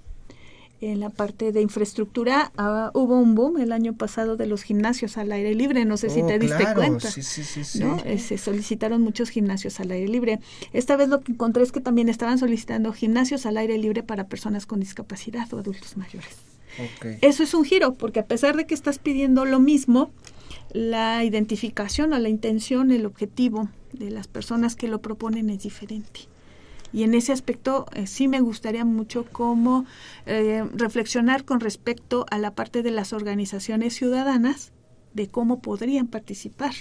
[0.80, 5.18] En la parte de infraestructura ah, hubo un boom el año pasado de los gimnasios
[5.18, 7.10] al aire libre, no sé si Oh, te diste claro, cuenta.
[7.10, 7.80] sí, sí, sí, sí.
[7.80, 7.96] ¿no?
[8.04, 10.38] Eh, se solicitaron muchos gimnasios al aire libre.
[10.72, 14.28] Esta vez lo que encontré es que también estaban solicitando gimnasios al aire libre para
[14.28, 16.28] personas con discapacidad o adultos mayores.
[16.78, 17.06] Ok.
[17.22, 20.10] Eso es un giro, porque a pesar de que estás pidiendo lo mismo,
[20.72, 26.20] la identificación o la intención, el objetivo de las personas que lo proponen es diferente.
[26.92, 29.84] Y en ese aspecto eh, sí me gustaría mucho como
[30.26, 34.72] eh, reflexionar con respecto a la parte de las organizaciones ciudadanas,
[35.14, 36.72] de cómo podrían participar,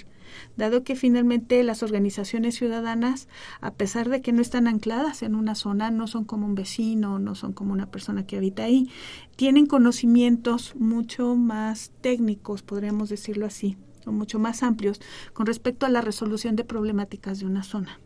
[0.56, 3.28] dado que finalmente las organizaciones ciudadanas,
[3.62, 7.20] a pesar de que no están ancladas en una zona, no son como un vecino,
[7.20, 8.90] no son como una persona que habita ahí,
[9.36, 15.02] tienen conocimientos mucho más técnicos, podríamos decirlo así, o mucho más amplios
[15.34, 18.00] con respecto a la resolución de problemáticas de una zona.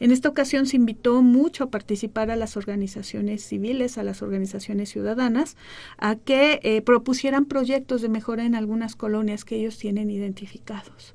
[0.00, 4.88] En esta ocasión se invitó mucho a participar a las organizaciones civiles, a las organizaciones
[4.88, 5.56] ciudadanas,
[5.98, 11.14] a que eh, propusieran proyectos de mejora en algunas colonias que ellos tienen identificados.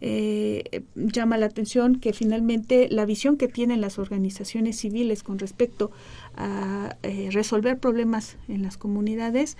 [0.00, 5.92] Eh, llama la atención que finalmente la visión que tienen las organizaciones civiles con respecto
[6.36, 9.56] a eh, resolver problemas en las comunidades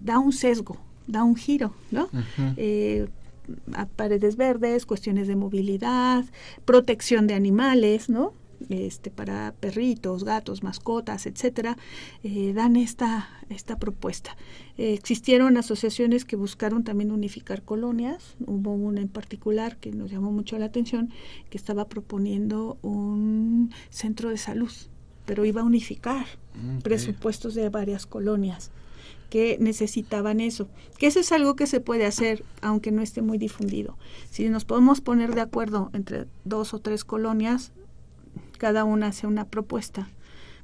[0.00, 2.08] da un sesgo, da un giro, ¿no?
[3.74, 6.24] A paredes verdes, cuestiones de movilidad,
[6.64, 8.32] protección de animales, ¿no?
[8.70, 11.76] Este, para perritos, gatos, mascotas, etcétera,
[12.22, 14.34] eh, dan esta, esta propuesta.
[14.78, 18.34] Eh, existieron asociaciones que buscaron también unificar colonias.
[18.46, 21.10] Hubo una en particular que nos llamó mucho la atención,
[21.50, 24.72] que estaba proponiendo un centro de salud,
[25.26, 26.26] pero iba a unificar
[26.56, 28.70] Mm, presupuestos de varias colonias
[29.30, 30.68] que necesitaban eso.
[30.98, 33.96] Que eso es algo que se puede hacer, aunque no esté muy difundido.
[34.30, 37.72] Si nos podemos poner de acuerdo entre dos o tres colonias,
[38.58, 40.08] cada una hace una propuesta.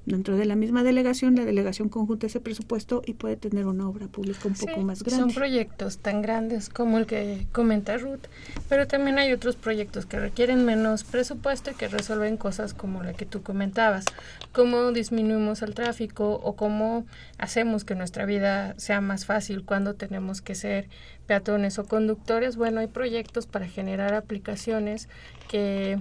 [0.05, 4.09] Dentro de la misma delegación, la delegación conjunta ese presupuesto y puede tener una obra
[4.09, 5.34] pública un poco más Son grande.
[5.34, 8.26] proyectos tan grandes como el que comenta Ruth,
[8.68, 13.12] pero también hay otros proyectos que requieren menos presupuesto y que resuelven cosas como la
[13.12, 14.05] que tú comentabas,
[14.50, 17.07] cómo disminuimos el tráfico o cómo
[17.38, 20.88] hacemos que nuestra vida sea más fácil cuando tenemos que ser
[21.28, 22.57] peatones o conductores.
[22.57, 25.09] Bueno, hay proyectos para generar aplicaciones
[25.48, 26.00] que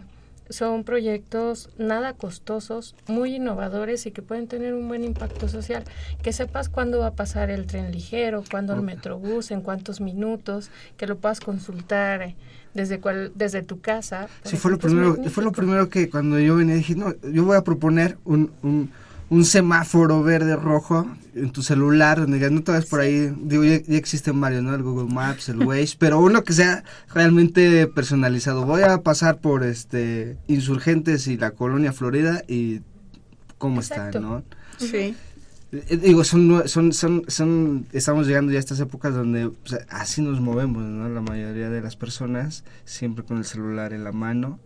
[0.50, 5.84] son proyectos nada costosos, muy innovadores y que pueden tener un buen impacto social.
[6.22, 10.72] Que sepas cuándo va a pasar el tren ligero, cuándo el metrobús, en cuántos minutos,
[10.98, 12.36] que lo puedas consultar eh,
[12.74, 14.28] desde cual, desde tu casa.
[14.44, 17.58] Sí, fue lo primero, fue lo primero que cuando yo venía dije, no, yo voy
[17.58, 18.92] a proponer un, un,
[19.32, 23.64] un semáforo verde rojo en tu celular, donde digas, no te vayas por ahí, digo,
[23.64, 24.76] ya, ya existen varios, ¿no?
[24.76, 28.66] El Google Maps, el Waze, pero uno que sea realmente personalizado.
[28.66, 32.82] Voy a pasar por este Insurgentes y la Colonia Florida y
[33.58, 34.04] cómo Exacto.
[34.06, 34.44] está, ¿no?
[34.78, 35.16] Sí.
[35.72, 39.50] Eh, Digo, son, nue- son, son, son, estamos llegando ya a estas épocas donde
[39.88, 41.08] así nos movemos, ¿no?
[41.08, 44.60] La mayoría de las personas, siempre con el celular en la mano.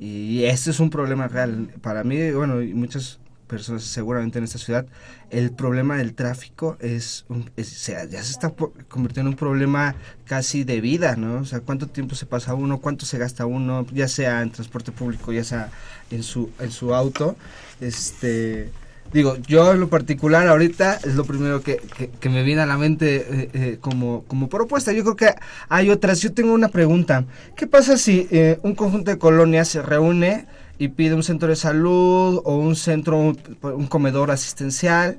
[0.00, 1.68] Y este es un problema real.
[1.80, 4.86] Para mí, bueno, y muchas personas seguramente en esta ciudad,
[5.30, 8.52] el problema del tráfico es, un- es- o sea, ya se está
[8.88, 9.94] convirtiendo en un problema
[10.26, 11.40] casi de vida, ¿no?
[11.40, 14.92] O sea, cuánto tiempo se pasa uno, cuánto se gasta uno, ya sea en transporte
[14.92, 15.70] público, ya sea
[16.10, 17.36] en su, en su auto.
[17.80, 18.70] Este,
[19.12, 21.76] digo, yo en lo particular ahorita es lo primero que,
[22.20, 24.92] que, me viene a la mente eh, eh, como, como propuesta.
[24.92, 25.34] Yo creo que
[25.68, 26.20] hay otras.
[26.20, 27.24] Yo tengo una pregunta.
[27.56, 30.46] ¿Qué pasa si eh, un conjunto de colonias se reúne
[30.78, 33.18] y pide un centro de salud o un centro,
[33.62, 35.18] un comedor asistencial,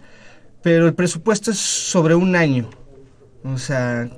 [0.62, 2.70] pero el presupuesto es sobre un año?
[3.43, 4.10] O sea,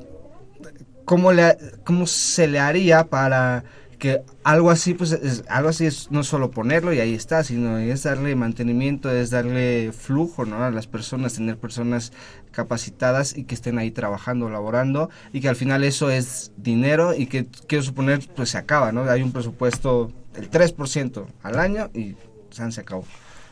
[1.06, 3.64] ¿cómo, le, cómo se le haría para
[4.02, 7.78] que algo así, pues es, algo así es no solo ponerlo y ahí está, sino
[7.78, 10.64] es darle mantenimiento, es darle flujo ¿no?
[10.64, 12.12] a las personas, tener personas
[12.50, 17.28] capacitadas y que estén ahí trabajando, laborando y que al final eso es dinero y
[17.28, 19.04] que quiero suponer pues se acaba, ¿no?
[19.04, 22.16] Hay un presupuesto del 3% al año y
[22.52, 23.06] se acabó.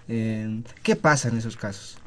[0.07, 1.97] Eh, ¿Qué pasa en esos casos?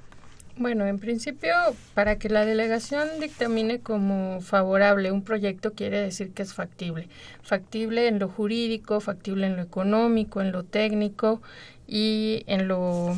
[0.56, 1.54] Bueno, en principio,
[1.94, 7.08] para que la delegación dictamine como favorable un proyecto quiere decir que es factible.
[7.42, 11.40] Factible en lo jurídico, factible en lo económico, en lo técnico
[11.86, 13.16] y en lo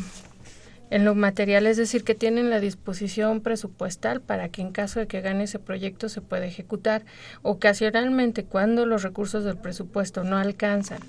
[0.91, 5.09] en lo material, es decir, que tienen la disposición presupuestal para que en caso de
[5.09, 7.05] que gane ese proyecto se pueda ejecutar.
[7.43, 11.01] Ocasionalmente, cuando los recursos del presupuesto no alcanzan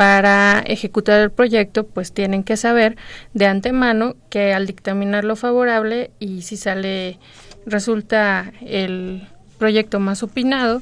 [0.00, 2.96] para ejecutar el proyecto, pues tienen que saber
[3.34, 7.18] de antemano que al dictaminar lo favorable y si sale,
[7.66, 9.28] resulta el
[9.58, 10.80] proyecto más opinado,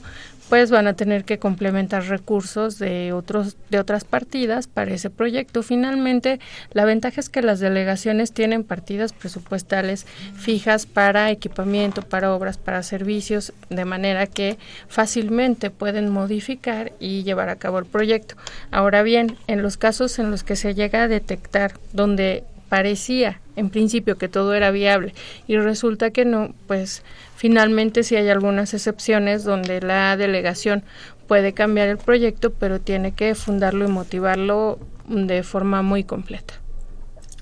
[0.49, 5.63] pues van a tener que complementar recursos de otros de otras partidas para ese proyecto.
[5.63, 6.41] Finalmente,
[6.73, 12.83] la ventaja es que las delegaciones tienen partidas presupuestales fijas para equipamiento, para obras, para
[12.83, 18.37] servicios, de manera que fácilmente pueden modificar y llevar a cabo el proyecto.
[18.71, 23.71] Ahora bien, en los casos en los que se llega a detectar donde parecía en
[23.71, 25.15] principio que todo era viable
[25.47, 27.03] y resulta que no, pues
[27.37, 30.85] finalmente sí hay algunas excepciones donde la delegación
[31.27, 36.55] puede cambiar el proyecto, pero tiene que fundarlo y motivarlo de forma muy completa.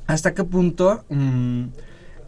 [0.06, 1.64] ¿Hasta qué punto mm,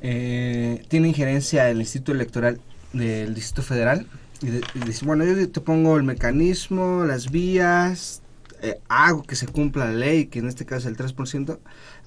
[0.03, 2.61] eh, tiene injerencia el Instituto Electoral
[2.93, 4.07] del Distrito Federal?
[4.41, 8.23] Y, bueno, yo te pongo el mecanismo, las vías,
[8.63, 11.59] eh, hago que se cumpla la ley, que en este caso es el 3%,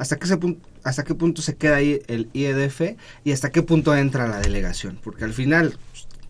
[0.01, 3.95] ¿hasta qué, punto, ¿hasta qué punto se queda ahí el IEDF y hasta qué punto
[3.95, 4.97] entra la delegación?
[5.03, 5.77] Porque al final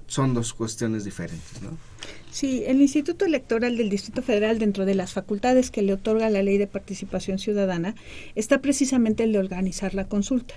[0.07, 1.77] son dos cuestiones diferentes, ¿no?
[2.31, 6.43] Sí, el Instituto Electoral del Distrito Federal, dentro de las facultades que le otorga la
[6.43, 7.95] Ley de Participación Ciudadana,
[8.35, 10.55] está precisamente el de organizar la consulta.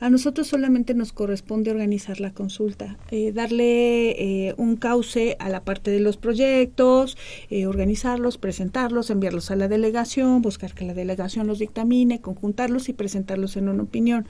[0.00, 4.10] A nosotros solamente nos corresponde organizar la consulta, eh, darle
[4.48, 7.18] eh, un cauce a la parte de los proyectos,
[7.50, 12.94] eh, organizarlos, presentarlos, enviarlos a la delegación, buscar que la delegación los dictamine, conjuntarlos y
[12.94, 14.26] presentarlos en una opinión.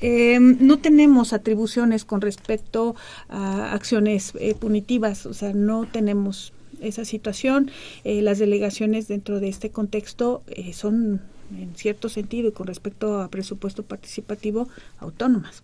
[0.00, 2.94] no tenemos atribuciones con respecto
[3.28, 7.70] a acciones punitivas, o sea, no tenemos esa situación.
[8.04, 10.42] las delegaciones dentro de este contexto
[10.72, 14.68] son en cierto sentido y con respecto a presupuesto participativo
[14.98, 15.62] autónomas.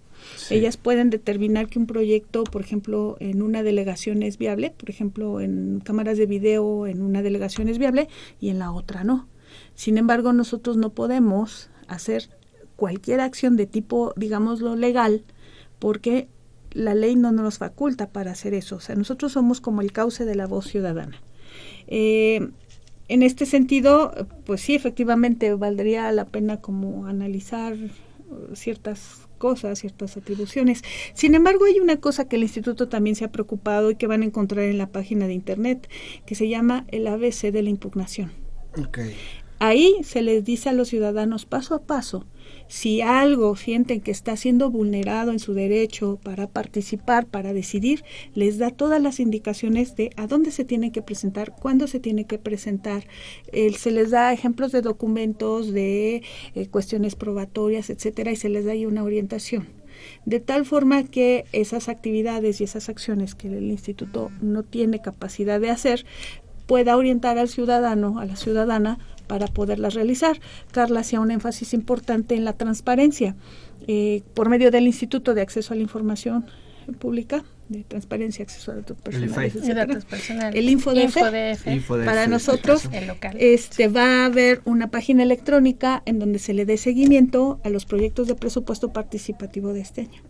[0.50, 5.40] Ellas pueden determinar que un proyecto, por ejemplo, en una delegación es viable, por ejemplo,
[5.40, 8.08] en cámaras de video en una delegación es viable
[8.40, 9.28] y en la otra no.
[9.74, 12.30] Sin embargo, nosotros no podemos hacer
[12.76, 15.24] cualquier acción de tipo, digámoslo, legal,
[15.78, 16.28] porque
[16.72, 18.76] la ley no nos faculta para hacer eso.
[18.76, 21.20] O sea, nosotros somos como el cauce de la voz ciudadana.
[21.86, 22.50] Eh,
[23.08, 30.16] en este sentido, pues sí, efectivamente valdría la pena como analizar uh, ciertas cosas, ciertas
[30.16, 30.82] atribuciones.
[31.14, 34.22] Sin embargo, hay una cosa que el instituto también se ha preocupado y que van
[34.22, 35.88] a encontrar en la página de internet,
[36.26, 38.32] que se llama el ABC de la impugnación.
[39.58, 42.24] Ahí se les dice a los ciudadanos paso a paso
[42.72, 48.02] si algo sienten que está siendo vulnerado en su derecho para participar, para decidir,
[48.34, 52.24] les da todas las indicaciones de a dónde se tiene que presentar, cuándo se tiene
[52.24, 53.06] que presentar.
[53.76, 56.22] se les da ejemplos de documentos, de
[56.54, 59.68] eh, cuestiones probatorias, etcétera, y se les da ahí una orientación
[60.24, 65.60] de tal forma que esas actividades y esas acciones que el instituto no tiene capacidad
[65.60, 66.06] de hacer
[66.66, 68.98] pueda orientar al ciudadano, a la ciudadana,
[69.32, 70.38] para poderlas realizar.
[70.72, 73.34] Carla hacía un énfasis importante en la transparencia.
[73.88, 76.44] Eh, por medio del Instituto de Acceso a la Información
[76.98, 79.54] Pública, de Transparencia, Acceso a Datos Personales,
[80.52, 82.90] el, el InfoDF, para nosotros
[83.38, 87.86] este va a haber una página electrónica en donde se le dé seguimiento a los
[87.86, 90.20] proyectos de presupuesto participativo de este año.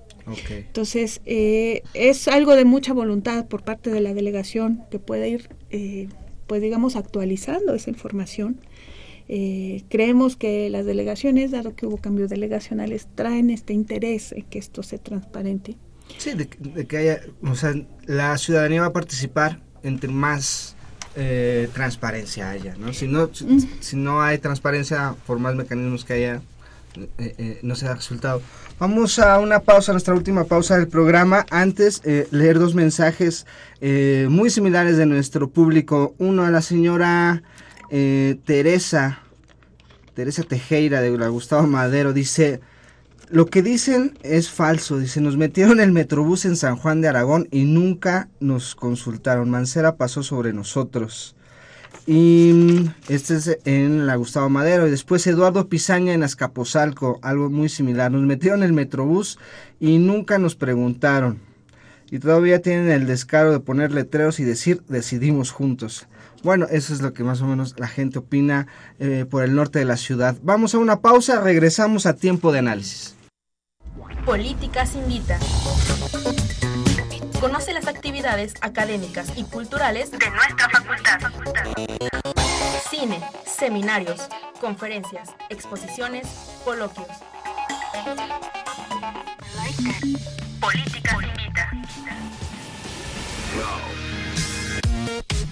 [0.48, 5.48] Entonces, eh, es algo de mucha voluntad por parte de la delegación que puede ir,
[5.70, 6.06] eh,
[6.46, 8.60] pues digamos, actualizando esa información
[9.34, 14.58] eh, creemos que las delegaciones, dado que hubo cambios delegacionales, traen este interés en que
[14.58, 15.76] esto sea transparente.
[16.18, 16.46] Sí, de,
[16.86, 17.72] que haya, o sea,
[18.04, 20.76] la ciudadanía va a participar entre más
[21.16, 22.92] eh, transparencia haya, ¿no?
[22.92, 26.42] Si no, si, no hay transparencia, por más mecanismos que haya,
[27.16, 28.42] eh, eh, no se da resultado.
[28.78, 31.46] Vamos a una pausa, nuestra última pausa del programa.
[31.50, 33.46] Antes, eh, leer dos mensajes
[33.80, 36.14] eh, muy similares de nuestro público.
[36.18, 37.44] Uno a la señora
[37.90, 39.21] eh, Teresa,
[40.14, 42.12] Teresa Tejera de la Gustavo Madero.
[42.12, 42.60] Dice,
[43.30, 44.98] lo que dicen es falso.
[44.98, 49.50] Dice, nos metieron el Metrobús en San Juan de Aragón y nunca nos consultaron.
[49.50, 51.34] Mancera pasó sobre nosotros.
[52.06, 54.86] Y este es en la Gustavo Madero.
[54.86, 58.10] Y después Eduardo Pizaña en Azcapotzalco, algo muy similar.
[58.10, 59.38] Nos metieron el Metrobús
[59.80, 61.40] y nunca nos preguntaron.
[62.10, 66.06] Y todavía tienen el descaro de poner letreros y decir decidimos juntos.
[66.42, 68.66] Bueno, eso es lo que más o menos la gente opina
[68.98, 70.36] eh, por el norte de la ciudad.
[70.42, 73.14] Vamos a una pausa, regresamos a tiempo de análisis.
[74.24, 75.38] Políticas Invita.
[77.40, 81.20] Conoce las actividades académicas y culturales de nuestra facultad.
[82.88, 84.28] Cine, seminarios,
[84.60, 86.26] conferencias, exposiciones,
[86.64, 87.08] coloquios.
[90.60, 91.70] Políticas Invita.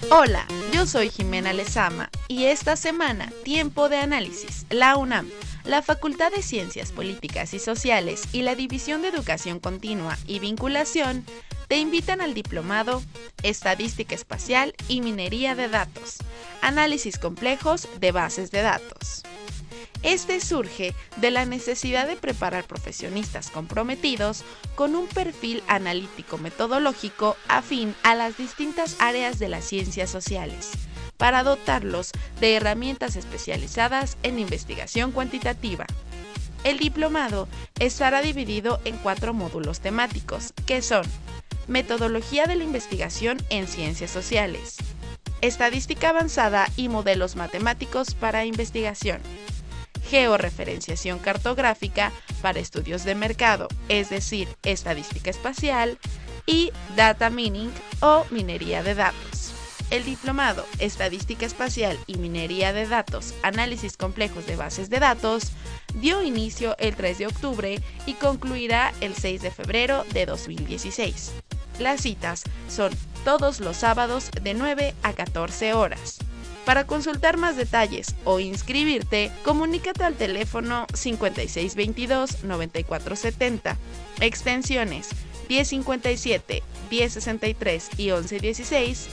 [0.09, 5.29] Hola, yo soy Jimena Lezama y esta semana, Tiempo de Análisis, la UNAM,
[5.63, 11.23] la Facultad de Ciencias Políticas y Sociales y la División de Educación Continua y Vinculación
[11.67, 13.01] te invitan al diplomado
[13.43, 16.17] Estadística Espacial y Minería de Datos,
[16.61, 19.23] Análisis Complejos de Bases de Datos.
[20.03, 24.43] Este surge de la necesidad de preparar profesionistas comprometidos
[24.73, 30.71] con un perfil analítico metodológico afín a las distintas áreas de las ciencias sociales,
[31.17, 35.85] para dotarlos de herramientas especializadas en investigación cuantitativa.
[36.63, 37.47] El diplomado
[37.79, 41.05] estará dividido en cuatro módulos temáticos, que son
[41.67, 44.77] Metodología de la investigación en ciencias sociales,
[45.41, 49.21] Estadística avanzada y modelos matemáticos para investigación,
[50.11, 55.97] georreferenciación cartográfica para estudios de mercado, es decir, estadística espacial,
[56.45, 59.53] y data mining o minería de datos.
[59.89, 65.51] El diplomado Estadística Espacial y Minería de Datos, Análisis Complejos de Bases de Datos,
[65.95, 71.33] dio inicio el 3 de octubre y concluirá el 6 de febrero de 2016.
[71.79, 72.91] Las citas son
[73.25, 76.19] todos los sábados de 9 a 14 horas.
[76.65, 83.75] Para consultar más detalles o inscribirte, comunícate al teléfono 5622-9470,
[84.19, 85.09] extensiones
[85.49, 89.07] 1057, 1063 y 1116,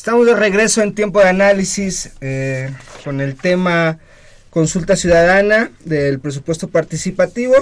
[0.00, 2.72] Estamos de regreso en tiempo de análisis eh,
[3.04, 3.98] con el tema
[4.48, 7.54] consulta ciudadana del presupuesto participativo.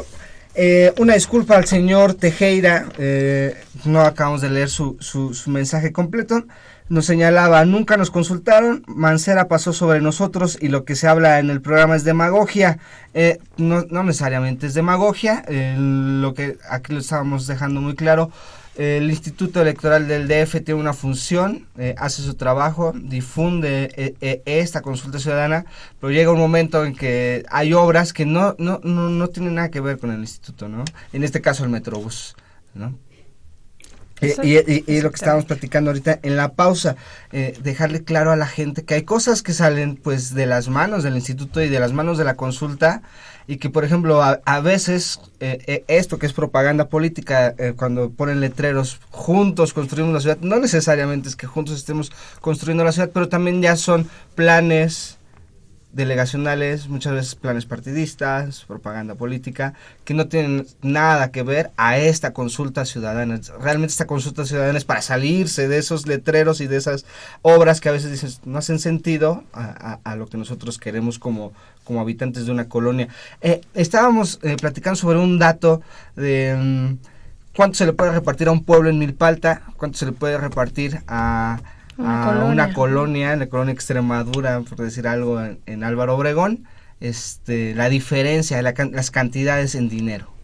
[0.54, 6.44] Eh, una disculpa al señor Tejera, eh, no acabamos de leer su, su, mensaje completo.
[6.88, 11.50] Nos señalaba, nunca nos consultaron, Mancera pasó sobre nosotros y lo que se habla en
[11.50, 12.78] el programa es demagogia.
[13.14, 18.30] Eh, no, no, necesariamente es demagogia, lo que aquí lo estábamos dejando muy claro.
[18.78, 24.42] El Instituto Electoral del DF tiene una función, eh, hace su trabajo, difunde eh, eh,
[24.46, 25.66] esta consulta ciudadana,
[26.00, 29.72] pero llega un momento en que hay obras que no, no, no, no tienen nada
[29.72, 30.84] que ver con el instituto, ¿no?
[31.12, 32.36] En este caso el Metrobús,
[32.72, 32.94] ¿no?
[34.20, 36.96] Y, y, y, lo que estábamos platicando ahorita en la pausa,
[37.30, 41.04] eh, dejarle claro a la gente que hay cosas que salen pues de las manos
[41.04, 43.02] del instituto y de las manos de la consulta
[43.48, 48.10] y que por ejemplo a, a veces eh, eh, esto que es propaganda política cuando
[48.10, 53.10] ponen letreros juntos construimos la ciudad, no necesariamente es que juntos estemos construyendo la ciudad,
[53.12, 55.17] pero también ya son planes
[55.98, 59.74] delegacionales, muchas veces planes partidistas, propaganda política,
[60.04, 63.40] que no tienen nada que ver a esta consulta ciudadana.
[63.60, 67.04] Realmente esta consulta ciudadana es para salirse de esos letreros y de esas
[67.42, 72.00] obras que a veces dices no hacen sentido a, lo que nosotros queremos como, como
[72.00, 73.08] habitantes de una colonia.
[73.40, 75.82] Eh, estábamos eh, platicando sobre un dato
[76.14, 76.54] de...
[76.56, 76.98] Um,
[77.56, 79.62] ¿Cuánto se le puede repartir a un pueblo en Milpalta?
[79.76, 81.58] ¿Cuánto se le puede repartir a
[81.98, 82.52] una, a colonia.
[82.52, 86.66] una colonia, la colonia Extremadura, por decir algo, en, en Álvaro Obregón,
[87.00, 90.37] este, la diferencia, la, las cantidades en dinero.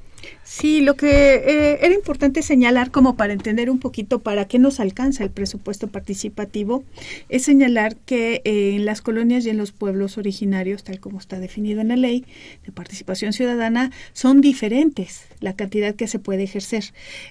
[0.56, 4.78] Sí, lo que eh, era importante señalar como para entender un poquito para qué nos
[4.78, 6.84] alcanza el presupuesto participativo,
[7.28, 11.40] es señalar que eh, en las colonias y en los pueblos originarios, tal como está
[11.40, 12.24] definido en la ley
[12.64, 16.84] de participación ciudadana, son diferentes la cantidad que se puede ejercer.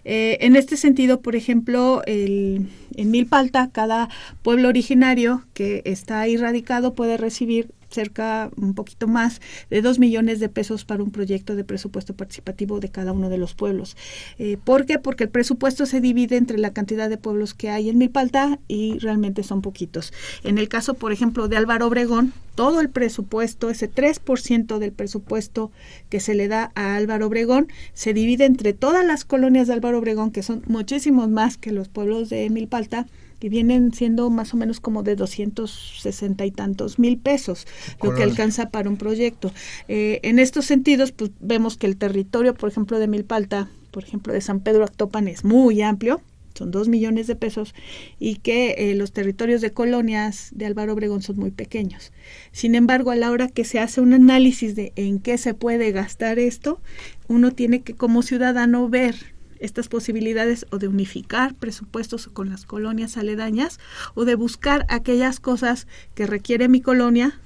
[0.03, 2.67] Eh, en este sentido, por ejemplo, el,
[2.97, 4.09] en Milpalta, cada
[4.41, 10.39] pueblo originario que está ahí radicado puede recibir cerca, un poquito más, de dos millones
[10.39, 13.95] de pesos para un proyecto de presupuesto participativo de cada uno de los pueblos.
[14.39, 14.99] Eh, ¿Por qué?
[14.99, 18.99] Porque el presupuesto se divide entre la cantidad de pueblos que hay en Milpalta y
[18.99, 20.13] realmente son poquitos.
[20.43, 25.71] En el caso, por ejemplo, de Álvaro Obregón, todo el presupuesto, ese 3% del presupuesto
[26.09, 29.99] que se le da a Álvaro Obregón, se divide entre todas las colonias de Álvaro
[29.99, 33.07] Obregón, que son muchísimos más que los pueblos de Milpalta,
[33.43, 37.67] que vienen siendo más o menos como de 260 y tantos mil pesos,
[38.01, 39.51] lo que alcanza para un proyecto.
[39.89, 44.31] Eh, en estos sentidos, pues vemos que el territorio, por ejemplo, de Milpalta, por ejemplo,
[44.31, 46.21] de San Pedro Actopan es muy amplio,
[46.53, 47.75] son dos millones de pesos,
[48.17, 52.13] y que eh, los territorios de colonias de Álvaro Obregón son muy pequeños.
[52.53, 55.91] Sin embargo, a la hora que se hace un análisis de en qué se puede
[55.91, 56.79] gastar esto,
[57.27, 59.32] uno tiene que como ciudadano ver
[59.63, 63.79] estas posibilidades o de unificar presupuestos con las colonias aledañas
[64.13, 67.39] o de buscar aquellas cosas que requiere mi colonia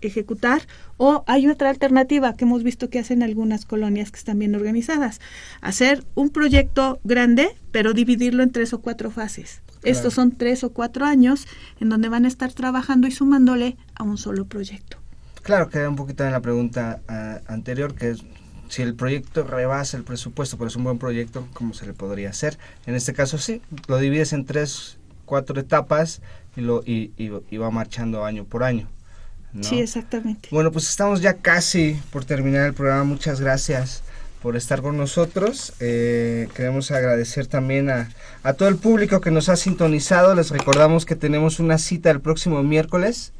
[0.00, 0.62] ejecutar
[0.96, 5.20] o hay otra alternativa que hemos visto que hacen algunas colonias que están bien organizadas,
[5.60, 9.62] hacer un proyecto grande pero dividirlo en tres o cuatro fases.
[9.82, 11.46] Estos son tres o cuatro años
[11.80, 14.98] en donde van a estar trabajando y sumándole a un solo proyecto.
[15.42, 18.24] Claro, queda un poquito en la pregunta uh, anterior, que es
[18.68, 22.30] si el proyecto rebasa el presupuesto, pero es un buen proyecto, ¿cómo se le podría
[22.30, 22.58] hacer?
[22.86, 26.20] En este caso sí, lo divides en tres, cuatro etapas
[26.56, 28.88] y, lo, y, y, y va marchando año por año.
[29.52, 29.62] ¿no?
[29.62, 30.48] Sí, exactamente.
[30.50, 33.04] Bueno, pues estamos ya casi por terminar el programa.
[33.04, 34.02] Muchas gracias
[34.42, 35.72] por estar con nosotros.
[35.80, 38.10] Eh, queremos agradecer también a,
[38.42, 40.34] a todo el público que nos ha sintonizado.
[40.34, 43.32] Les recordamos que tenemos una cita el próximo miércoles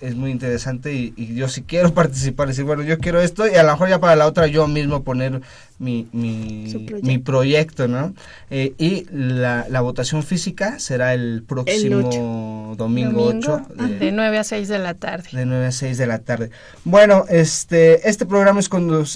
[0.04, 3.54] es muy interesante y, y, yo si quiero participar, decir, bueno, yo quiero esto y
[3.54, 5.40] a lo mejor ya para la otra yo mismo poner
[5.78, 7.06] mi, mi, proyecto.
[7.06, 8.14] mi proyecto, ¿no?
[8.50, 13.66] Eh, y la, la, votación física será el próximo el domingo, domingo 8.
[13.74, 15.28] De, de, 9 a 6 de la tarde.
[15.32, 16.50] De 9 a 6 de la tarde.
[16.84, 18.68] Bueno, este, este programa es,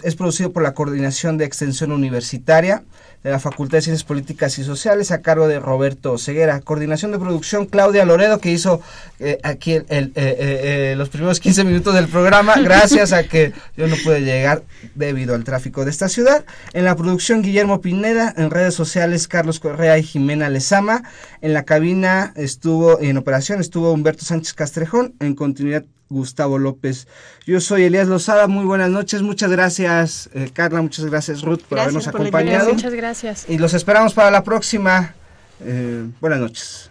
[0.05, 2.82] es producido por la Coordinación de Extensión Universitaria
[3.22, 6.60] de la Facultad de Ciencias Políticas y Sociales a cargo de Roberto Ceguera.
[6.60, 8.80] Coordinación de producción Claudia Loredo que hizo
[9.18, 13.96] eh, aquí el, eh, los primeros 15 minutos del programa gracias a que yo no
[14.04, 14.62] pude llegar
[14.94, 16.44] debido al tráfico de esta ciudad.
[16.72, 21.02] En la producción Guillermo Pineda, en redes sociales Carlos Correa y Jimena Lezama.
[21.40, 27.09] En la cabina estuvo, en operación estuvo Humberto Sánchez Castrejón, en continuidad Gustavo López.
[27.46, 31.78] Yo soy Elías Lozada, muy buenas noches, muchas gracias eh, Carla, muchas gracias Ruth por
[31.78, 32.74] gracias habernos por acompañado.
[32.74, 33.46] Muchas gracias.
[33.48, 35.14] Y los esperamos para la próxima.
[35.61, 36.90] Eh, buenas noches.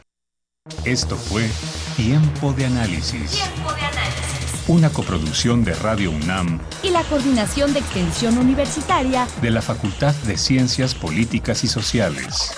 [0.83, 1.49] Esto fue
[1.95, 3.31] Tiempo de Análisis.
[3.31, 4.67] Tiempo de Análisis.
[4.67, 10.37] Una coproducción de Radio UNAM y la Coordinación de Extensión Universitaria de la Facultad de
[10.37, 12.51] Ciencias Políticas y Sociales.